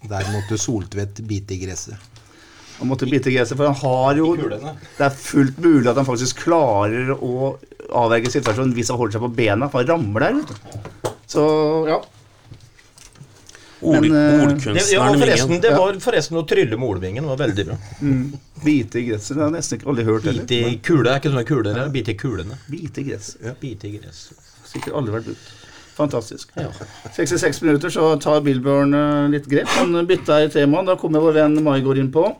[0.08, 2.14] der måtte Soltvedt bite i gresset.
[2.78, 4.36] Han måtte bite gresset, for han har jo.
[4.38, 7.56] Det er fullt mulig at han faktisk klarer å
[7.98, 11.18] avverge situasjonen hvis han holder seg på bena, for han ramler der, vet.
[11.28, 11.44] Så
[11.90, 11.98] ja.
[13.82, 15.62] Ord, Men, eh, Det, ja, Vingen.
[15.62, 17.24] det var forresten å trylle med Olvingen.
[17.24, 17.76] Det var veldig bra.
[18.64, 19.36] Bite i gresset.
[19.38, 20.46] Det har jeg nesten ikke aldri hørt heller.
[20.50, 21.88] Bite i kule, er ikke sånne kuler Ja.
[21.94, 22.58] Bite i kulene.
[22.70, 23.60] Bite i gresset.
[23.62, 24.24] Bite i gress.
[24.66, 25.54] Sikkert aldri vært brukt.
[25.98, 26.50] Fantastisk.
[26.58, 26.70] Ja.
[27.14, 29.68] 66 minutter, så tar Billborn eh, litt grep.
[29.78, 30.86] Han bytta i temaet.
[30.90, 32.36] Da kommer vår venn Maigård innpå.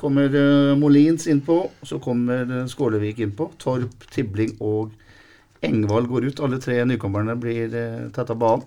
[0.00, 1.70] Kommer eh, Molins innpå.
[1.82, 3.50] Så kommer Skålevik innpå.
[3.58, 4.92] Torp, Tibling og
[5.62, 6.40] Engvald går ut.
[6.40, 7.72] Alle tre nykommerne blir
[8.12, 8.64] tatt av banen.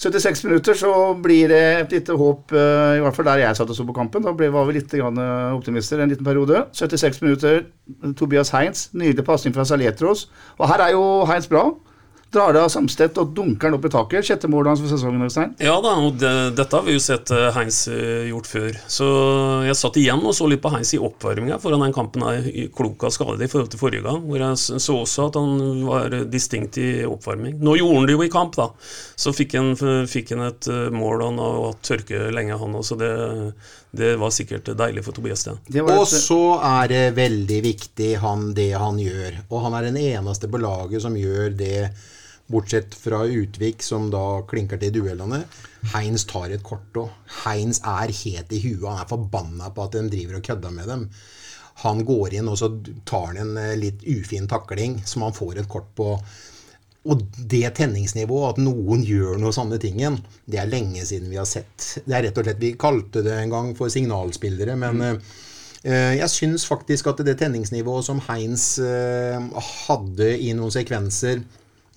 [0.00, 0.90] 76 minutter så
[1.20, 3.92] blir det et lite håp, eh, i hvert fall der jeg satt og så på
[3.92, 4.24] kampen.
[4.24, 5.04] Da var vi litt eh,
[5.52, 6.62] optimister en liten periode.
[6.72, 7.66] 76 minutter,
[8.16, 8.88] Tobias Heinz.
[8.96, 10.30] Nydelig pasning fra Saletros.
[10.56, 11.66] Og her er jo Heinz bra.
[12.30, 14.26] Drar det av Samstedt og dunker den opp i taket.
[14.26, 15.24] Sjette målet hans for sesongen.
[15.26, 15.56] Øystein.
[15.58, 18.76] Ja da, og det, dette har vi jo sett eh, Heinz eh, gjort før.
[18.86, 19.08] Så
[19.66, 23.02] jeg satt igjen og så litt på Heinz i oppvarminga foran den kampen her, klok
[23.08, 26.78] av skade i forhold til forrige gang, hvor jeg så også at han var distinkt
[26.78, 27.58] i oppvarming.
[27.58, 28.68] Nå gjorde han det jo i kamp, da.
[29.18, 29.74] Så fikk han,
[30.06, 33.10] fikk han et eh, mål, han har hatt tørke lenge, han så Det,
[33.90, 35.56] det var sikkert deilig for Tobias det.
[35.66, 39.42] Det Og så er det veldig viktig han, det han gjør.
[39.48, 41.90] Og han er den eneste på laget som gjør det,
[42.50, 45.44] bortsett fra Utvik, som da klinker til i duellene.
[45.94, 47.12] Heinz tar et kort òg.
[47.44, 48.86] Heinz er helt i huet.
[48.88, 51.06] Han er forbanna på at de driver og kødder med dem.
[51.84, 52.68] Han går inn og så
[53.08, 56.14] tar han en eh, litt ufin takling som han får et kort på.
[57.08, 61.48] Og det tenningsnivået, at noen gjør noe sånne tingen, det er lenge siden vi har
[61.48, 62.02] sett.
[62.04, 65.22] Det er rett og slett, Vi kalte det en gang for signalspillere, men mm.
[65.88, 69.40] eh, jeg syns faktisk at det tenningsnivået som Heinz eh,
[69.86, 71.40] hadde i noen sekvenser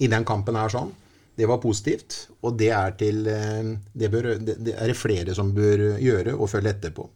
[0.04, 0.92] i den kampen her sånn,
[1.40, 2.28] det var positivt.
[2.46, 6.52] Og det er til eh, det, bør, det, det er flere som bør gjøre og
[6.52, 7.08] følge etter på.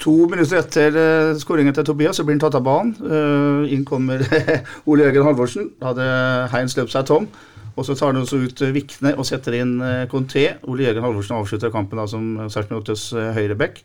[0.00, 2.94] To minutter etter uh, skåringen til Tobias så blir han tatt av banen.
[3.04, 4.22] Uh, inn kommer
[4.88, 5.72] Ole Jørgen Halvorsen.
[5.80, 6.06] Da hadde
[6.54, 7.28] Heins løpt seg tom.
[7.76, 9.76] Og så tar han også ut Vikne og setter inn
[10.10, 10.46] Conté.
[10.68, 13.82] Ole Jørgen Halvorsen avslutter kampen da som Sarpsborg uh, høyreback.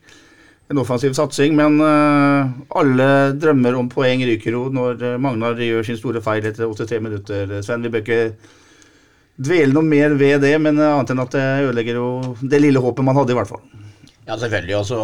[0.73, 1.77] En offensiv satsing, men
[2.73, 3.07] alle
[3.37, 7.53] drømmer om poeng ryker jo når Magnar gjør sin store feil etter 83 minutter.
[7.61, 8.17] Sven, vi bør ikke
[9.45, 12.07] dvele noe mer ved det, men annet enn at det ødelegger jo
[12.41, 13.61] det lille håpet man hadde, i hvert fall.
[14.25, 14.79] Ja, selvfølgelig.
[14.79, 14.99] Også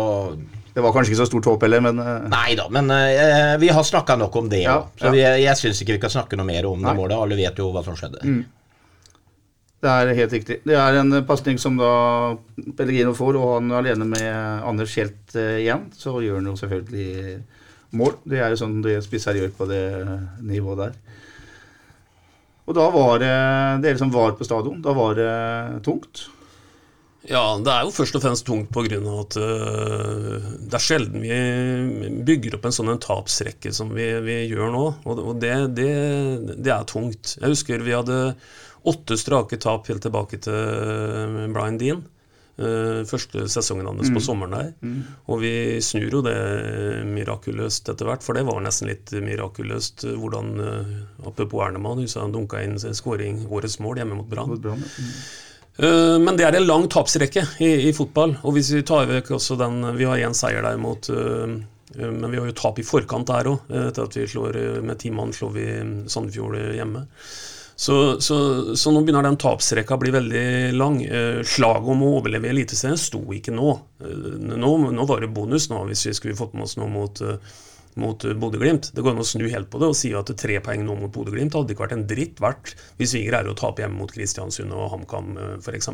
[0.74, 2.00] det var kanskje ikke så stort håp heller, men.
[2.32, 4.88] Nei da, men uh, vi har snakka nok om det òg.
[4.96, 6.88] Ja, så vi, jeg syns ikke vi kan snakke noe mer om Nei.
[6.94, 7.18] det målet.
[7.18, 8.24] Alle vet jo hva som skjedde.
[8.24, 8.42] Mm.
[9.82, 10.60] Det er helt riktig.
[10.68, 11.94] Det er en pasning som da
[12.78, 14.28] Pellegrino får, og han alene med
[14.68, 15.88] Anders Kjelt uh, igjen.
[15.98, 17.40] Så gjør han jo selvfølgelig
[17.98, 18.20] mål.
[18.30, 19.86] Det er jo sånn det spisser gjør på det
[20.46, 21.00] nivået der.
[22.70, 23.34] Og da var det
[23.84, 25.32] dere som var på stadion, da var det
[25.88, 26.28] tungt.
[27.28, 28.98] Ja, det er jo først og fremst tungt pga.
[28.98, 34.40] at uh, det er sjelden vi bygger opp en sånn en tapsrekke som vi, vi
[34.50, 34.86] gjør nå.
[35.10, 35.92] Og det, det,
[36.56, 37.36] det, er tungt.
[37.42, 38.22] Jeg husker vi hadde
[38.88, 40.58] åtte strake tap helt tilbake til
[41.52, 42.04] Blind Brian Dean.
[42.62, 44.16] Uh, første sesongen hans mm.
[44.18, 44.72] på sommeren der.
[44.84, 44.98] Mm.
[45.32, 46.36] Og vi snur jo det
[47.10, 50.92] mirakuløst etter hvert, for det var nesten litt mirakuløst hvordan uh,
[51.32, 54.52] Apropos Ernemann, han dunka inn skåring, årets mål hjemme mot Brann.
[54.52, 55.16] Mm.
[55.82, 58.36] Eh, men det er en lang tapsrekke i, i, fotball.
[58.44, 62.42] Og hvis vi tar vekk også den Vi har én seier der mot Men vi
[62.42, 63.72] har jo tap i forkant der òg.
[63.88, 65.66] Etter at vi slår med ti mann slår vi
[66.12, 67.06] Sandefjord hjemme.
[67.82, 68.36] Så, så,
[68.78, 70.46] så, nå begynner den tapsrekka å bli veldig
[70.78, 71.00] lang.
[71.02, 73.74] Uh, slaget om å overleve i Eliteserien sto ikke nå.
[74.54, 74.72] nå.
[74.94, 75.08] nå.
[75.10, 77.24] var det bonus nå, hvis vi skulle fått med oss noe mot
[78.00, 78.92] mot eh, Bodø-Glimt.
[78.96, 81.14] Det går an å snu helt på det og si at tre poeng nå mot
[81.14, 84.76] Bodø-Glimt hadde ikke vært en dritt verdt hvis vi greier å tape hjemme mot Kristiansund
[84.76, 85.92] og HamKam eh, f.eks.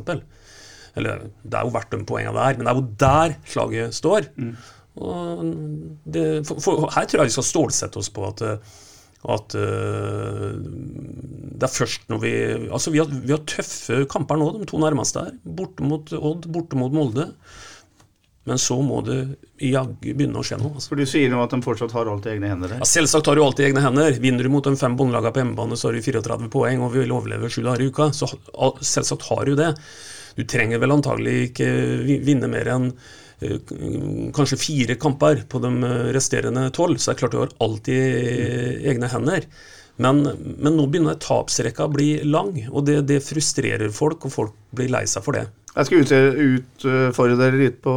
[0.98, 4.30] Eller det er jo verdt de poengene der, men det er jo der slaget står.
[4.38, 4.54] Mm.
[6.10, 8.42] Det, for, for, her tror jeg vi skal stålsette oss på at,
[9.26, 10.51] at uh,
[11.57, 12.34] det er først når vi
[12.70, 15.34] Altså, vi har, vi har tøffe kamper nå, de to nærmeste her.
[15.43, 17.32] Borte mot Odd, borte mot Molde.
[18.47, 19.18] Men så må det
[19.59, 20.78] jaggu begynne å skje noe.
[20.78, 20.93] Altså.
[20.93, 22.78] For Du sier nå at de fortsatt har alt i egne hender?
[22.78, 24.15] Ja, Selvsagt har du alt i egne hender.
[24.24, 27.11] Vinner du mot de fem båndlagene på hjemmebane, så har du 34 poeng og vil
[27.11, 28.07] overleve sju dager i uka.
[28.15, 28.30] Så
[28.80, 29.74] selvsagt har du det.
[30.38, 31.68] Du trenger vel antagelig ikke
[32.24, 32.91] vinne mer enn
[33.38, 35.74] kanskje fire kamper på de
[36.16, 36.98] resterende tolv.
[36.98, 39.46] Så det er klart du har alltid egne hender.
[39.98, 40.22] Men,
[40.62, 44.92] men nå begynner tapsrekka å bli lang, og det, det frustrerer folk, og folk blir
[44.94, 45.48] lei seg for det.
[45.78, 47.94] Jeg skal utfordre dere litt på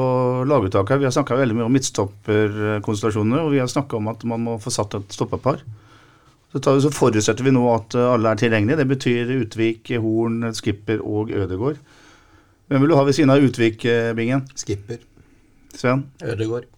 [0.48, 1.00] laguttaket.
[1.00, 4.56] Vi har snakka veldig mye om midtstopperkonstellasjoner, og vi har snakka om at man må
[4.60, 5.62] få satt et stoppepar.
[6.50, 8.80] Så, tar, så, forutsetter vi nå at alle er tilgjengelige.
[8.80, 11.80] Det betyr Utvik, Horn, Skipper og Ødegård.
[12.68, 13.86] Hvem vil du ha ved siden av Utvik,
[14.18, 14.44] Bingen?
[14.58, 15.00] Skipper.
[15.76, 16.06] Sven?
[16.24, 16.68] Ødegård.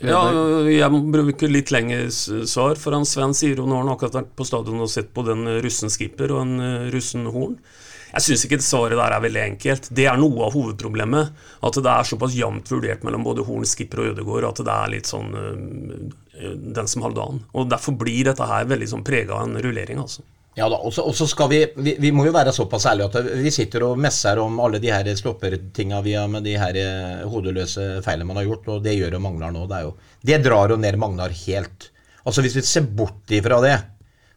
[0.00, 0.20] Ja,
[0.64, 4.16] jeg må bruke litt lengre svar, for han Sven sier jo nå har han akkurat
[4.22, 7.58] vært på stadion og sett på den russen skipper og en eh, russen horn.
[8.10, 9.88] Jeg syns ikke svaret der er veldig enkelt.
[9.94, 11.36] Det er noe av hovedproblemet.
[11.66, 14.92] At det er såpass jevnt vurdert mellom både Horn, Skipper og Ødegård at det er
[14.96, 17.44] litt sånn øh, den som halvdagen.
[17.54, 20.26] Og derfor blir dette her veldig sånn prega av en rullering, altså.
[20.58, 23.52] Ja da, og så skal vi, vi, vi må jo være såpass ærlige at vi
[23.54, 28.00] sitter og messer om alle de her slåppertinga vi har med de her eh, hodeløse
[28.04, 29.68] feilene man har gjort, og det gjør jo Magnar nå.
[29.70, 29.94] Det, er jo,
[30.26, 31.90] det drar jo ned Magnar helt.
[32.24, 33.76] Altså Hvis vi ser bort ifra det,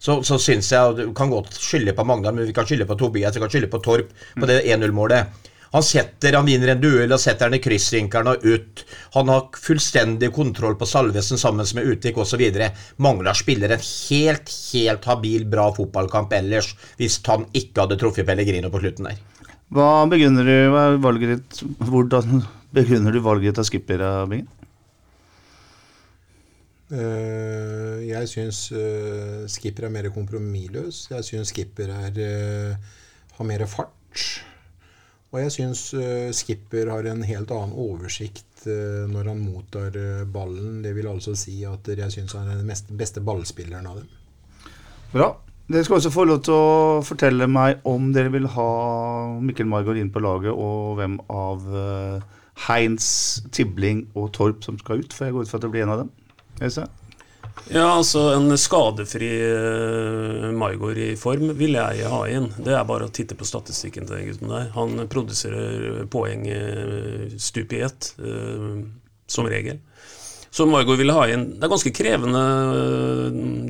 [0.03, 2.97] så, så syns jeg Du kan godt skylde på Magnar, men vi kan skylde på
[2.99, 5.49] Tobias, vi kan skylde på Torp på det 1-0-målet.
[5.73, 8.83] Han setter, han vinner en duell og setter den i kryssrinkeren og ut.
[9.15, 12.43] Han har fullstendig kontroll på Salvesen sammen med Utvik osv.
[13.01, 18.69] Mangler spiller en helt, helt habil, bra fotballkamp ellers, hvis han ikke hadde truffet Pellegrino
[18.73, 19.21] på slutten der.
[19.73, 22.43] Hva begrunner du valget ditt, hvordan
[22.73, 24.51] begrunner du valget av skipper, Bingen?
[26.93, 31.07] Uh, jeg syns uh, skipper er mer kompromissløs.
[31.09, 32.97] Jeg syns skipper er, uh,
[33.39, 34.19] har mer fart.
[35.33, 35.87] Og jeg syns
[36.37, 38.67] skipper har en helt annen oversikt
[39.09, 39.95] når han mottar
[40.29, 40.83] ballen.
[40.85, 44.11] Det vil altså si at jeg syns han er den mest, beste ballspilleren av dem.
[45.15, 45.31] Bra.
[45.73, 48.69] Dere skal også få lov til å fortelle meg om dere vil ha
[49.41, 51.65] Mikkel Margaard inn på laget, og hvem av
[52.67, 53.07] Heins,
[53.55, 55.15] Tibling og Torp som skal ut.
[55.15, 56.13] For jeg går ut fra at det blir en av dem.
[56.61, 56.91] Øystein?
[57.71, 62.49] Ja, altså En skadefri uh, Maigård i form vil jeg ha inn.
[62.57, 64.67] Det er bare å titte på statistikken til den gutten der.
[64.75, 68.11] Han produserer poeng uh, stup i ett,
[69.27, 69.79] som regel.
[70.53, 72.41] Så Maigård vil ha inn Det er ganske krevende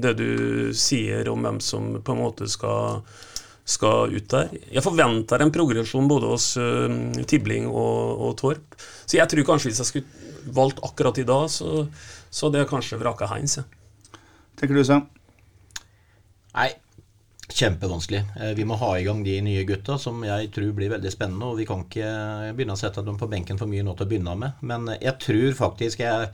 [0.03, 0.31] det du
[0.75, 3.05] sier om hvem som på en måte skal
[3.63, 4.51] skal ut der.
[4.75, 6.91] Jeg forventer en progresjon både hos uh,
[7.27, 8.75] Tibling og, og, Torp.
[9.05, 11.87] Så jeg tror kanskje hvis jeg skulle valgt akkurat i dag, så,
[12.29, 13.59] så det er kanskje vraka Heinz.
[14.59, 15.07] Tenker du, Sam?
[16.53, 16.69] Nei,
[17.49, 18.23] kjempevanskelig.
[18.39, 21.51] Eh, vi må ha i gang de nye gutta, som jeg tror blir veldig spennende.
[21.51, 22.09] Og vi kan ikke
[22.57, 24.59] begynne å sette dem på benken for mye nå til å begynne med.
[24.65, 26.29] Men jeg tror faktisk jeg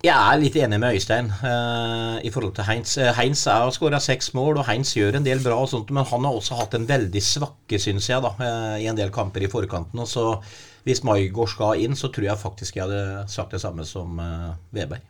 [0.00, 2.94] jeg er litt enig med Øystein uh, i forhold til Heinz.
[3.18, 6.24] Heinz har skåra seks mål, og Heinz gjør en del bra, og sånt, men han
[6.24, 9.50] har også hatt en veldig svakke, syns jeg, da, uh, i en del kamper i
[9.52, 10.00] forkanten.
[10.00, 10.24] Og så
[10.86, 14.20] Hvis Maigård skal inn, så tror jeg faktisk jeg hadde sagt det samme som
[14.74, 15.02] Weber.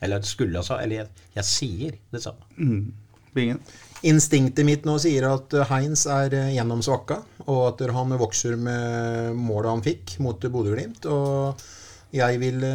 [0.00, 2.46] Eller skulle sagt Eller jeg, jeg, sier det samme.
[2.56, 2.92] Mm.
[3.34, 3.60] Bingen.
[4.08, 9.84] Instinktet mitt nå sier at Heinz er gjennomsvakka, og at han vokser med målet han
[9.84, 11.04] fikk mot Bodø-Glimt.
[11.10, 11.66] og
[12.08, 12.68] jeg ville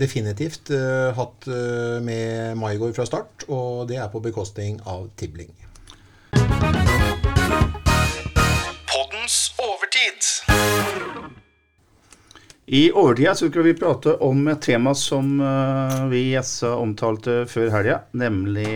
[0.00, 5.52] definitivt uh, hatt uh, med Maigård fra start, og det er på bekostning av Tibling.
[12.70, 17.42] I overtida så skal vi prate om et tema som uh, vi i SA omtalte
[17.50, 18.70] før helga, nemlig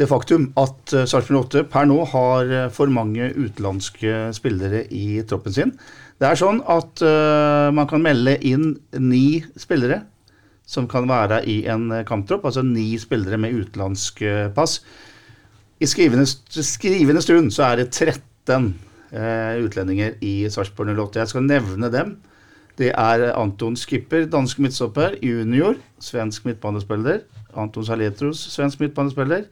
[0.00, 5.74] det faktum at Sarpsborg 8 per nå har for mange utenlandske spillere i troppen sin.
[6.16, 7.02] Det er sånn at
[7.76, 9.98] man kan melde inn ni spillere
[10.64, 14.24] som kan være i en kamptropp, altså ni spillere med utenlandsk
[14.56, 14.78] pass.
[15.80, 18.66] I skrivende, skrivende, stund så er det 13
[19.14, 21.22] uh, utlendinger i Sarpsborg 08.
[21.22, 22.18] Jeg skal nevne dem.
[22.78, 25.16] Det er Anton Skipper, dansk midtstopper.
[25.22, 27.20] Junior, svensk midtbanespiller.
[27.56, 29.44] Anton Saletros, svensk midtbanespiller.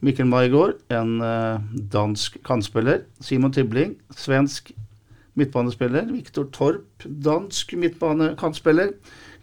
[0.00, 1.18] Mikkel Maigård, en
[1.92, 3.02] dansk kantspiller.
[3.20, 4.72] Simon Tibling, svensk
[5.34, 6.12] midtbanespiller.
[6.12, 8.94] Viktor Torp, dansk midtbanekantspiller.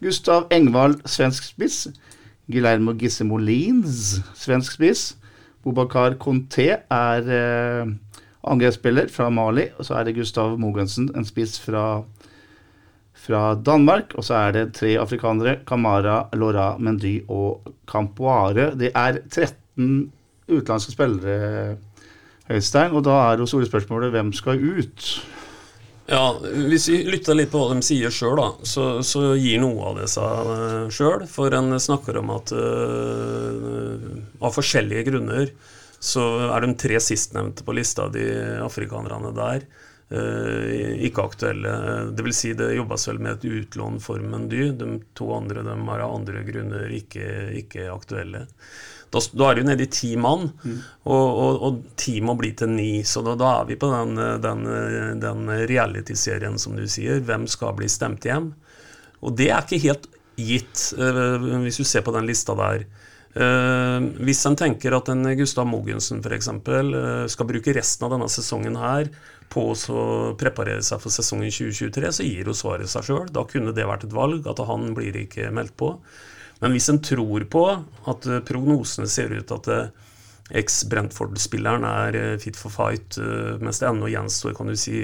[0.01, 1.87] Gustav Engvald, svensk spiss.
[2.51, 5.17] Guillermo Gisse Molins, svensk spiss.
[5.63, 7.89] Bobakar Conté er eh,
[8.43, 9.67] angrepsspiller fra Mali.
[9.77, 12.03] Og så er det Gustav Mogensen, en spiss fra,
[13.17, 14.13] fra Danmark.
[14.17, 15.59] Og så er det tre afrikanere.
[15.67, 18.71] Kamara, Laura Mendy og Campoare.
[18.77, 20.11] Det er 13
[20.47, 21.77] utenlandske spillere,
[22.47, 22.93] Høystein.
[22.95, 25.09] Og da er jo store spørsmålet hvem skal ut?
[26.07, 29.97] Ja, Hvis vi lytter litt på hva de sier sjøl, så, så, gir noe av
[29.99, 31.25] det seg uh, sjøl.
[31.27, 34.05] For en snakker om at uh,
[34.39, 35.51] av forskjellige grunner
[35.99, 38.23] så er de tre sistnevnte på lista, de
[38.63, 39.65] afrikanerne der,
[40.07, 41.71] ikke aktuelle.
[42.15, 44.69] Det vil si, det jobbes vel med et utlån for Mendy.
[44.79, 47.25] De to andre de er av andre grunner ikke,
[47.59, 48.45] ikke aktuelle.
[49.11, 50.79] Da, da, er du nede i ti mann, mm.
[51.07, 52.91] og, og, og, ti må bli til ni.
[53.07, 54.65] Så da, da er vi på den, den,
[55.23, 57.23] den reality-serien, som du sier.
[57.23, 58.51] Hvem skal bli stemt hjem?
[59.23, 62.83] Og det er ikke helt gitt, uh, hvis du ser på den lista der.
[63.37, 66.51] Uh, hvis en tenker at en Gustav Mogensen f.eks.
[66.67, 69.11] Uh, skal bruke resten av denne sesongen her
[69.53, 70.01] på å
[70.39, 73.29] preparere seg for sesongen 2023, så gir jo svaret seg sjøl.
[73.33, 75.93] Da kunne det vært et valg, at han blir ikke meldt på.
[76.61, 77.63] Men hvis en tror på
[78.09, 79.89] at eh, prognosene ser ut at eh,
[80.57, 83.19] eks-Brentford-spilleren er eh, fit for fight,
[83.61, 84.97] mens det ennå gjenstår kan du si,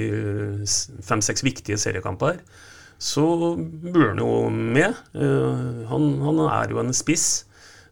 [1.05, 2.41] fem-seks viktige seriekamper,
[3.03, 3.25] så
[3.57, 4.95] bør han jo med.
[5.89, 7.43] Han, han, er jo en spiss,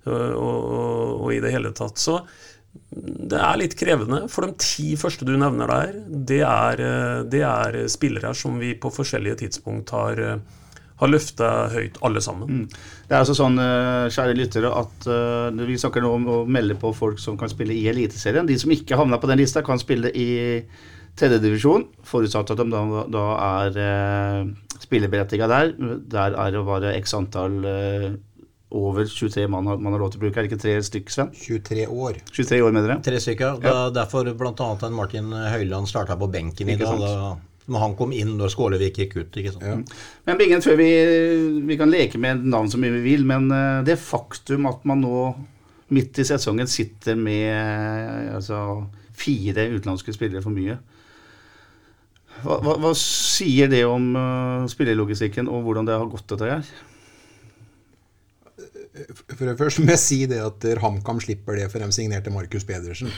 [0.05, 0.69] og, og,
[1.17, 2.21] og, i det hele tatt så
[2.91, 4.25] det er litt krevende.
[4.31, 5.93] For de ti første du nevner der,
[6.31, 6.81] det er,
[7.31, 10.41] det er spillere som vi på forskjellige tidspunkt har
[11.01, 12.49] har løfta høyt, alle sammen.
[12.61, 12.81] Mm.
[13.09, 15.07] Det er altså sånn, eh, kjære lyttere, at
[15.57, 18.45] vi snakker nå om å melde på folk som kan spille i Eliteserien.
[18.45, 20.61] De som ikke havna på den lista, kan spille i
[21.17, 25.73] tredjedivisjon, forutsatt at de da, da er spilleberettiga der.
[26.13, 27.57] Der er det bare x antall
[28.71, 30.39] over 23 mann man har lov til å bruke.
[30.39, 31.31] Er det ikke tre stykker, Sven?
[31.35, 32.19] 23 år.
[32.31, 33.03] 23 år, mener dere?
[33.05, 33.61] Tre stykker.
[33.65, 33.87] Ja.
[33.93, 34.89] Derfor bl.a.
[34.95, 37.39] Martin Høiland starta på benken i dag.
[37.71, 39.37] Men han kom inn når Skålevik gikk ut.
[39.37, 39.67] ikke sant?
[39.67, 39.77] Ja.
[40.27, 40.89] Men Bingen, før vi,
[41.67, 45.03] vi, kan leke med navn så mye vi vil, men eh, det faktum at man
[45.05, 45.27] nå
[45.91, 50.79] midt i sesongen sitter med altså, fire utenlandske spillere for mye
[52.41, 56.71] hva, hva, hva sier det om uh, spillelogistikken og hvordan det har gått, dette her?
[59.35, 62.67] For det første må jeg si det at HamKam slipper det, for de signerte Markus
[62.67, 63.11] Pedersen.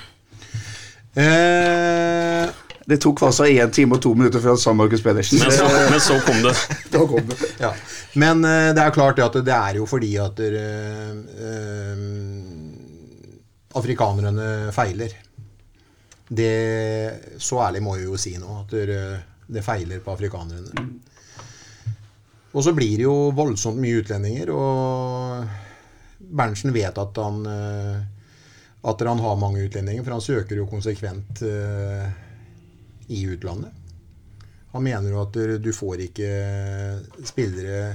[1.14, 2.50] Eh,
[2.86, 5.40] det tok altså én time og to minutter før han sa Markus Pedersen.
[5.40, 6.56] Men så, men så kom det.
[6.94, 7.38] da kom det.
[7.62, 7.72] Ja.
[8.20, 11.12] Men uh, det er klart at det er jo fordi at uh,
[11.48, 11.96] uh,
[13.80, 15.16] afrikanerne feiler.
[16.34, 16.54] Det,
[17.38, 18.72] så ærlig må vi jo si nå at
[19.54, 20.72] det feiler på afrikanerne.
[20.82, 20.94] Mm.
[22.54, 25.46] Og så blir det jo voldsomt mye utlendinger, og
[26.34, 27.46] Berntsen vet at han
[28.84, 32.08] at han har mange utlendinger, for han søker jo konsekvent eh,
[33.08, 33.72] i utlandet.
[34.74, 36.32] Han mener jo at du, får ikke
[37.24, 37.94] spillere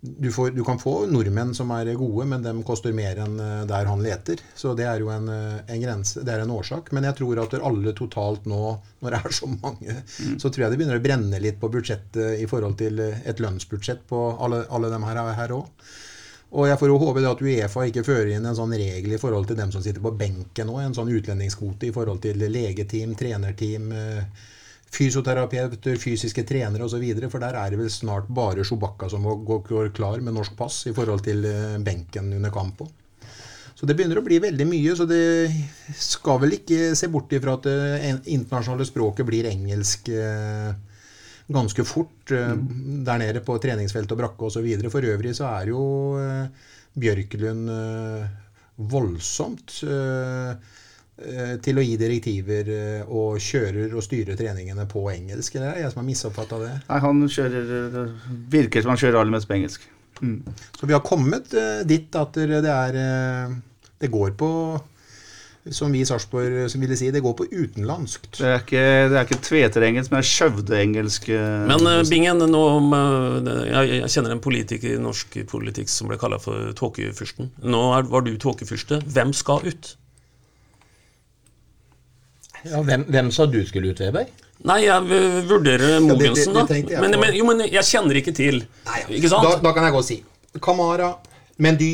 [0.00, 3.64] du, får, du, kan få nordmenn som er gode, men de koster mer enn eh,
[3.66, 4.38] der han leter.
[4.54, 6.92] Så det er jo en, eh, en grense, det er en årsak.
[6.94, 8.62] Men jeg tror at alle totalt nå,
[9.02, 10.36] når det er så mange, mm.
[10.38, 14.06] så tror jeg det begynner å brenne litt på budsjettet i forhold til et lønnsbudsjett
[14.06, 15.88] på alle, alle dem her òg.
[16.54, 19.48] Og jeg får jo håpe at Uefa ikke fører inn en sånn regel i forhold
[19.48, 23.90] til dem som sitter på benken nå, en sånn utlendingskvote i forhold til legeteam, trenerteam.
[23.92, 24.44] Eh,
[24.96, 27.02] fysioterapeuter, fysiske trenere osv.
[27.26, 30.94] For der er det vel snart bare Sjobakka som går klar med norsk pass i
[30.96, 32.86] forhold til eh, benken under kamp.
[33.76, 34.96] Så det begynner å bli veldig mye.
[34.96, 35.50] Så det
[36.00, 40.70] skal vel ikke se bort ifra at det eh, internasjonale språket blir engelsk eh,
[41.46, 43.04] ganske fort mm.
[43.06, 44.66] der nede på treningsfelt og brakke osv.
[44.90, 45.84] For øvrig så er jo
[46.96, 47.70] Bjørklund
[48.76, 49.82] voldsomt
[51.16, 55.54] Eh, til å gi direktiver eh, og kjører og styrer treningene på engelsk?
[55.56, 56.72] Eller er det jeg som har misoppfatta det?
[56.90, 57.70] Nei, han kjører
[58.02, 59.86] eh, virker som han kjører aller mest på engelsk.
[60.20, 60.42] Mm.
[60.76, 61.56] Så vi har kommet
[61.88, 62.94] dit at det er
[64.00, 64.48] Det går på
[65.74, 68.38] som vi i Sarpsborg ville si, det går på utenlandskt.
[68.38, 71.28] Det er ikke, det er ikke tveterengelsk, men skjøvdeengelsk.
[71.66, 72.62] Men uh, Bingen, nå,
[73.66, 77.50] jeg, jeg, kjenner en politiker i norsk politikk som ble kalla for tåkefyrsten.
[77.66, 79.02] Nå er, var du tåkefyrste.
[79.16, 79.92] Hvem skal ut?
[82.66, 84.30] Ja, hvem, hvem, sa du skulle ut, Weber?
[84.66, 86.64] Nei, jeg vurderer Mogensen, da.
[87.02, 88.62] Men, men, jo, men jeg kjenner ikke til.
[88.88, 89.08] Nei, ja.
[89.18, 89.46] Ikke sant?
[89.46, 90.20] Da, da, kan jeg gå og si
[90.62, 91.12] Kamara,
[91.62, 91.92] Mendy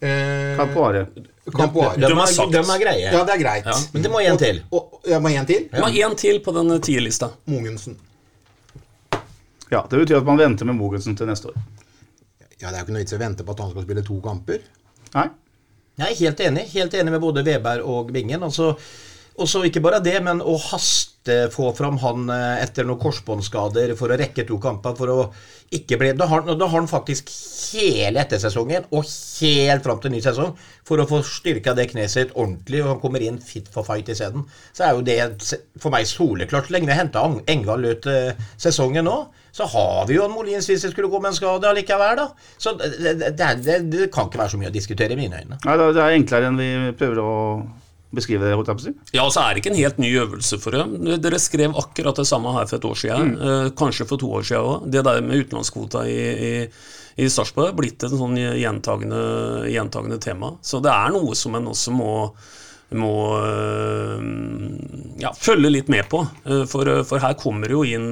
[0.00, 1.06] eh, Campoare.
[1.52, 1.96] Campoare.
[1.96, 3.06] De, de, de, de, er greie.
[3.12, 3.66] Ja, det er greit.
[3.66, 3.76] Ja.
[3.92, 4.60] Men det må én til.
[4.70, 5.66] Og, og, jeg må én til?
[5.72, 5.80] Ja.
[5.84, 7.30] må én til på den tierlista.
[7.48, 7.98] Mogensen.
[9.68, 11.60] Ja, det betyr at man venter med Mogensen til neste år.
[12.58, 14.02] Ja, Det er jo ikke noe vits i å vente på at han skal spille
[14.06, 14.64] to kamper.
[15.14, 15.28] Nei.
[15.98, 16.64] Jeg er helt enig.
[16.72, 18.42] Helt enig med både Weber og Bingen.
[18.46, 18.72] Altså,
[19.38, 23.94] og så ikke bare det, men å haste få fram han eh, etter noen korsbåndskader
[23.98, 24.96] for å rekke to kamper.
[24.98, 25.18] for å
[25.74, 27.28] ikke bli, Da har, da har han faktisk
[27.74, 30.54] hele ettersesongen og helt fram til ny sesong
[30.88, 34.08] for å få styrka det kneet sitt ordentlig, og han kommer inn fit for fight
[34.08, 34.46] isteden.
[34.72, 35.18] Så er jo det
[35.78, 36.70] for meg soleklart.
[36.72, 39.18] Lenge vi henta Engal ut uh, sesongen nå,
[39.52, 42.30] så har vi jo en Molins hvis det skulle med en skade allikevel, da.
[42.56, 45.60] Så det, det, det, det, kan ikke være så mye å diskutere i mine øyne.
[45.66, 47.30] Nei, det er enklere enn vi prøver å
[48.14, 48.54] beskrive det?
[48.56, 48.92] holdt jeg på å si?
[49.16, 50.94] Ja, så er det ikke en helt ny øvelse for dem.
[51.20, 53.34] Dere skrev akkurat det samme her for et år siden.
[53.34, 53.48] Mm.
[53.48, 54.86] Eh, kanskje for to år siden òg.
[54.94, 56.52] Det der med utenlandskvota i, i,
[57.20, 59.20] i Sarpsborg er blitt et sånn gjentagende,
[59.72, 60.54] gjentagende, tema.
[60.64, 62.14] Så det er noe som en også må,
[62.96, 64.30] må eh,
[65.26, 66.24] ja, følge litt med på.
[66.48, 68.08] Eh, for, for her kommer jo inn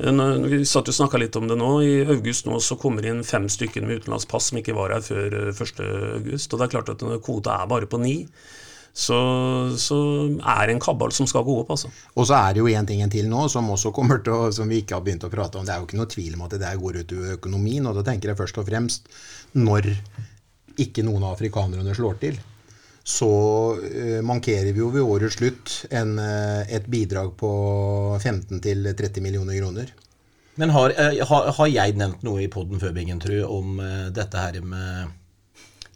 [0.00, 1.68] vi satt jo snakka litt om det nå.
[1.84, 5.04] I august nå så kommer det inn fem stykker med utenlandspass som ikke var her
[5.04, 5.90] før 1.8.
[6.24, 8.14] Og det er klart at kvota er bare på ni
[8.92, 9.18] så,
[9.78, 9.96] så,
[10.42, 11.70] er det en kabal som skal gå opp.
[11.76, 11.90] altså.
[12.18, 14.50] Og så er det jo én ting en til nå som også kommer til å,
[14.54, 15.66] som vi ikke har begynt å prate om.
[15.66, 17.86] Det er jo ikke noe tvil om at det der går ut over økonomien.
[17.86, 19.10] Og da tenker jeg først og fremst
[19.58, 19.92] når
[20.80, 22.40] ikke noen av afrikanerne slår til,
[23.10, 23.30] så
[23.80, 27.50] uh, mankerer vi jo ved årets slutt en, uh, et bidrag på
[28.20, 29.94] 15-30 millioner kroner.
[30.60, 33.80] Men har, uh, har, har, jeg nevnt noe i poden før, Bingen, tru, om
[34.14, 35.19] dette her med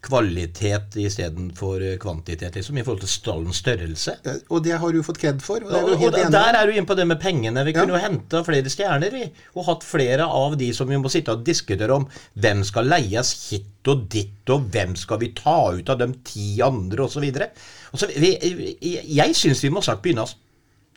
[0.04, 4.16] kvalitet istedenfor kvantitet, liksom, i forhold til stallens størrelse.
[4.52, 5.64] Og det har du fått kred for.
[5.64, 7.64] Og, og, og der er du inne på det med pengene.
[7.66, 9.24] Vi kunne jo henta flere stjerner, vi.
[9.56, 12.06] Og hatt flere av de som vi må sitte og diskutere om
[12.40, 16.54] hvem skal leies hit og dit, og hvem skal vi ta ut av de ti
[16.64, 17.24] andre, osv.
[18.04, 20.43] Jeg syns vi må snart begynne å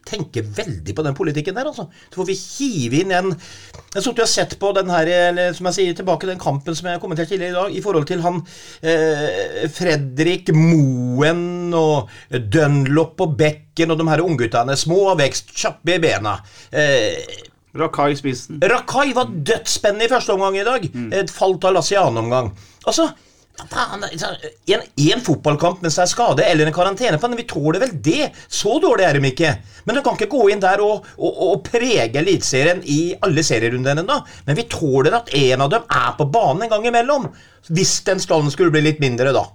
[0.08, 1.88] tenker veldig på den politikken der, altså.
[2.10, 5.70] Så får vi hive inn en Jeg har har sett på den her, eller som
[5.70, 8.22] jeg sier, tilbake den kampen som jeg kommenterte kommentert tidligere i dag, i forhold til
[8.24, 8.41] han
[8.82, 14.78] eh, Fredrik Moen og Dunlop og Bekken og de her ungguttene.
[14.78, 16.38] Små av vekst, kjappe i bena.
[16.72, 17.43] Eh,
[17.78, 18.62] Rakai spissen.
[18.64, 20.88] Rakai var dødsspennende i første omgang i dag.
[20.93, 21.12] Mm.
[21.14, 22.51] Et falt av Lassie annen omgang.
[22.88, 23.12] Altså,
[23.58, 27.18] en, en fotballkamp mens det er skade, eller en karantene.
[27.22, 28.30] men Vi tåler vel det.
[28.47, 29.53] Så dårlig er de ikke.
[29.86, 34.05] Men du kan ikke gå inn der og, og, og prege Eliteserien i alle serierundene
[34.05, 34.20] ennå.
[34.45, 37.30] Men vi tåler at en av dem er på banen en gang imellom.
[37.68, 39.47] Hvis den stallen skulle bli litt mindre, da.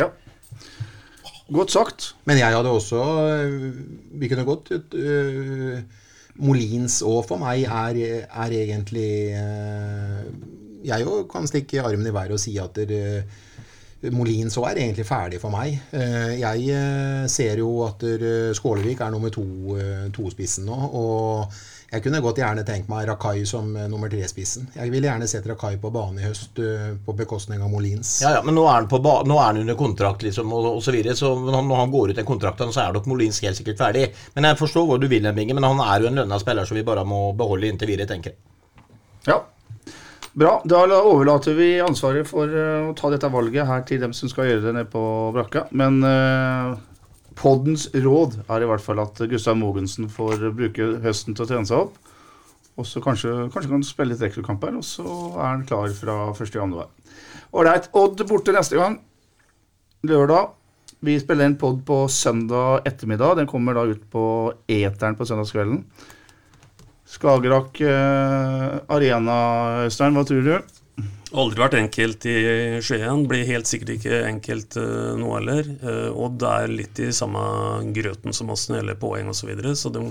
[0.00, 0.10] Ja.
[1.54, 2.12] Godt sagt.
[2.28, 3.00] Men jeg hadde også
[4.20, 5.78] Vi kunne godt uh,
[6.38, 10.26] Molins òg for meg er, er egentlig uh,
[10.84, 13.24] jeg òg kan stikke armen i været og si at der,
[14.14, 15.74] Molins òg er egentlig ferdig for meg.
[15.90, 18.04] Eh, Jeg eh, ser jo at
[18.54, 20.78] Skålevik er nummer to spissen tospissen nå.
[20.94, 21.58] Og
[21.88, 24.66] jeg kunne godt gjerne tenkt meg Rakai som eh, nummer tre-spissen.
[24.76, 28.18] Jeg ville gjerne sett Rakai på banen i høst eh, på bekostning av Molins.
[28.22, 30.68] Ja, ja, men nå er han, på ba nå er han under kontrakt, liksom, og,
[30.76, 31.16] og så videre.
[31.16, 33.80] Så når han, når han går ut den kontrakten, så er nok Molins helt sikkert
[33.80, 34.04] ferdig.
[34.36, 36.68] Men jeg forstår hvor du vil hen, Binge, men han er jo en lønna spiller
[36.68, 38.44] som vi bare må beholde inntil videre, tenker jeg.
[39.32, 39.40] Ja.
[40.32, 40.58] Bra.
[40.68, 44.50] Da overlater vi ansvaret for eh, å ta dette valget her til dem som skal
[44.50, 45.02] gjøre det nede på
[45.34, 45.66] brakka.
[45.76, 46.74] Men eh,
[47.38, 51.68] poddens råd er i hvert fall at Gustav Mogensen får bruke høsten til å trene
[51.68, 51.96] seg opp.
[52.78, 56.76] Og så kanskje, kanskje kan spille litt rekruttkamper, og så er han klar fra 1.1.
[57.58, 57.88] Ålreit.
[57.98, 59.00] Odd borte neste gang.
[60.06, 60.52] Lørdag.
[61.02, 63.36] Vi spiller en pod på søndag ettermiddag.
[63.38, 64.22] Den kommer da ut på
[64.70, 65.82] eteren på søndagskvelden.
[67.08, 69.38] Skagerrak eh, Arena,
[69.86, 70.54] Øystein, hva tror du?
[71.28, 72.36] Aldri vært enkelt i
[72.84, 73.26] Skien.
[73.28, 75.66] Blir helt sikkert ikke enkelt uh, nå heller.
[75.82, 77.42] Uh, Odd er litt i samme
[77.96, 80.06] grøten som oss når det gjelder poeng osv., så, videre, så de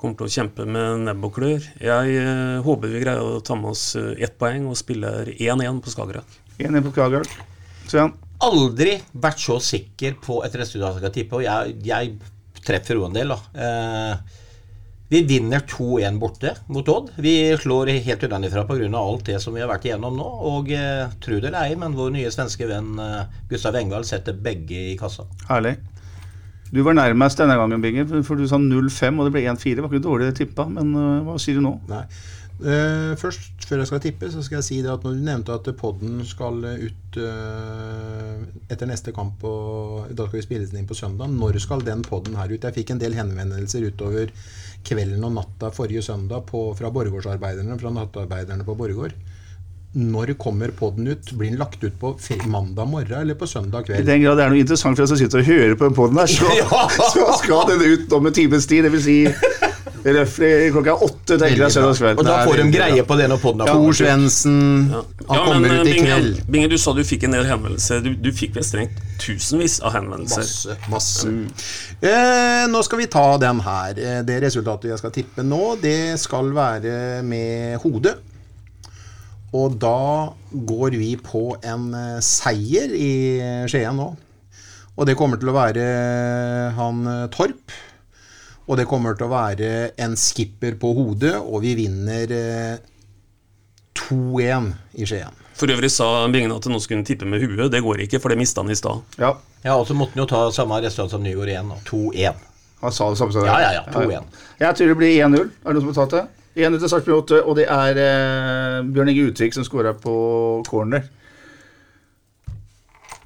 [0.00, 1.64] kommer til å kjempe med nebb og klør.
[1.82, 5.80] Jeg eh, håper vi greier å ta med oss eh, ett poeng og spiller 1-1
[5.84, 6.36] på Skagerrak.
[6.56, 7.34] 1-1 på Skagerrak.
[8.40, 12.14] Aldri vært så sikker på et resultat jeg kan tippe, og jeg, jeg
[12.64, 13.66] treffer jo en del, da.
[15.10, 17.08] Vi vinner 2-1 borte mot Odd.
[17.18, 18.98] Vi slår helt utenfra pga.
[18.98, 20.26] alt det som vi har vært igjennom nå.
[20.52, 24.38] Og eh, tro det eller ei, men vår nye svenske venn eh, Gustav Engvald setter
[24.38, 25.26] begge i kassa.
[25.48, 25.80] Herlig.
[26.70, 29.74] Du var nærmest denne gangen, Binger, for du sa 0-5, og det ble 1-4.
[29.74, 31.74] Det var ikke dårlig tippa, men uh, hva sier du nå?
[31.90, 32.04] Nei.
[32.60, 35.58] Uh, først, før jeg skal tippe, så skal jeg si det at når du nevnte
[35.58, 38.38] at podden skal ut uh,
[38.70, 41.34] etter neste kamp og Da skal vi spille den inn på søndag.
[41.34, 42.62] Når skal den podden her ut?
[42.62, 44.30] Jeg fikk en del henvendelser utover
[44.86, 49.16] kvelden og natta forrige søndag på, fra Borregaardsarbeiderne, fra nattarbeiderne på Borregaard.
[49.90, 51.32] Når kommer podden ut?
[51.34, 52.12] Blir den lagt ut på
[52.46, 54.04] mandag morgen eller på søndag kveld?
[54.04, 55.96] I den grad det er noe interessant for deg som sitter og hører på den
[55.98, 56.46] poden her, så,
[57.16, 58.86] så skal den ut om en times tid.
[58.86, 59.18] Det vil si
[60.04, 62.18] klokka åtte, tenker jeg, søndagskveld.
[62.20, 63.92] Og da får de greie på det når podden er Tor.
[63.92, 65.02] Svendsen, Ja.
[65.28, 66.40] han Ja, kommer men, ut i Binge, kveld.
[66.50, 68.00] Binge, du sa du fikk en del henvendelser.
[68.02, 70.76] Du, du fikk vel strengt tusenvis av henvendelser.
[70.88, 71.28] Masse, masse.
[72.00, 73.90] Eh, nå skal vi ta den her.
[73.98, 78.16] Eh, Det resultatet jeg skal tippe nå, det skal være med hodet.
[79.52, 84.12] Og da går vi på en eh, seier i Skien nå.
[84.96, 85.84] Og det kommer til å være
[86.76, 87.72] han eh, Torp.
[88.70, 89.68] Og det kommer til å være
[89.98, 92.76] en skipper på hodet, og vi vinner eh,
[93.98, 94.68] 2-1
[95.02, 95.34] i Skien.
[95.58, 97.66] For øvrig sa Bingen at nå skulle han tippe med huet.
[97.72, 99.02] Det går ikke, for det mista han i stad.
[99.20, 101.72] Ja, Ja, og så måtte han jo ta samme resultat som Nygaard igjen.
[101.84, 102.38] 2-1.
[102.80, 103.50] han sa det samme som deg.
[103.50, 103.82] Ja, ja, ja.
[103.92, 104.38] 2-1.
[104.62, 105.50] Jeg tror det blir 1-0.
[105.66, 106.62] Er det noen som har tatt det?
[106.64, 110.14] 1-0 til Sarpsborg 8, og det er eh, Bjørn Inge Utvik som scora på
[110.70, 111.04] corner.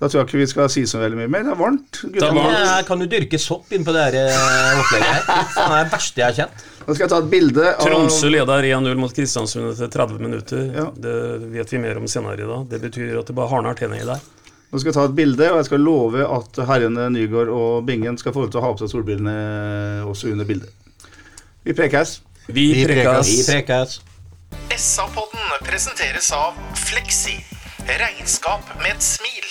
[0.05, 1.47] Da tror jeg ikke vi skal si så veldig mye mer.
[1.47, 1.99] Det er varmt.
[2.21, 5.23] Da kan du dyrke sopp inn på det her eh, opplegget her?
[5.55, 6.65] Det er det verste jeg har kjent.
[6.85, 10.67] Nå skal jeg ta et bilde av Tromsø leder 1-0 mot Kristiansund etter 30 minutter.
[10.77, 10.85] Ja.
[10.93, 11.15] Det
[11.55, 12.67] vet vi mer om senere i dag.
[12.69, 14.21] Det betyr at det bare hardner tenner i der.
[14.69, 18.21] Nå skal jeg ta et bilde, og jeg skal love at herrene Nygaard og Bingen
[18.21, 19.37] skal få lov til å ha på seg solbrillene
[20.11, 20.69] også under bildet.
[21.65, 22.19] Vi prekes.
[22.51, 23.33] Vi Vi prekes.
[23.33, 23.97] Vi prekes.
[24.77, 26.61] SA-podden presenteres av
[26.91, 27.39] Fleksi.
[27.89, 29.44] Regnskap med et smil.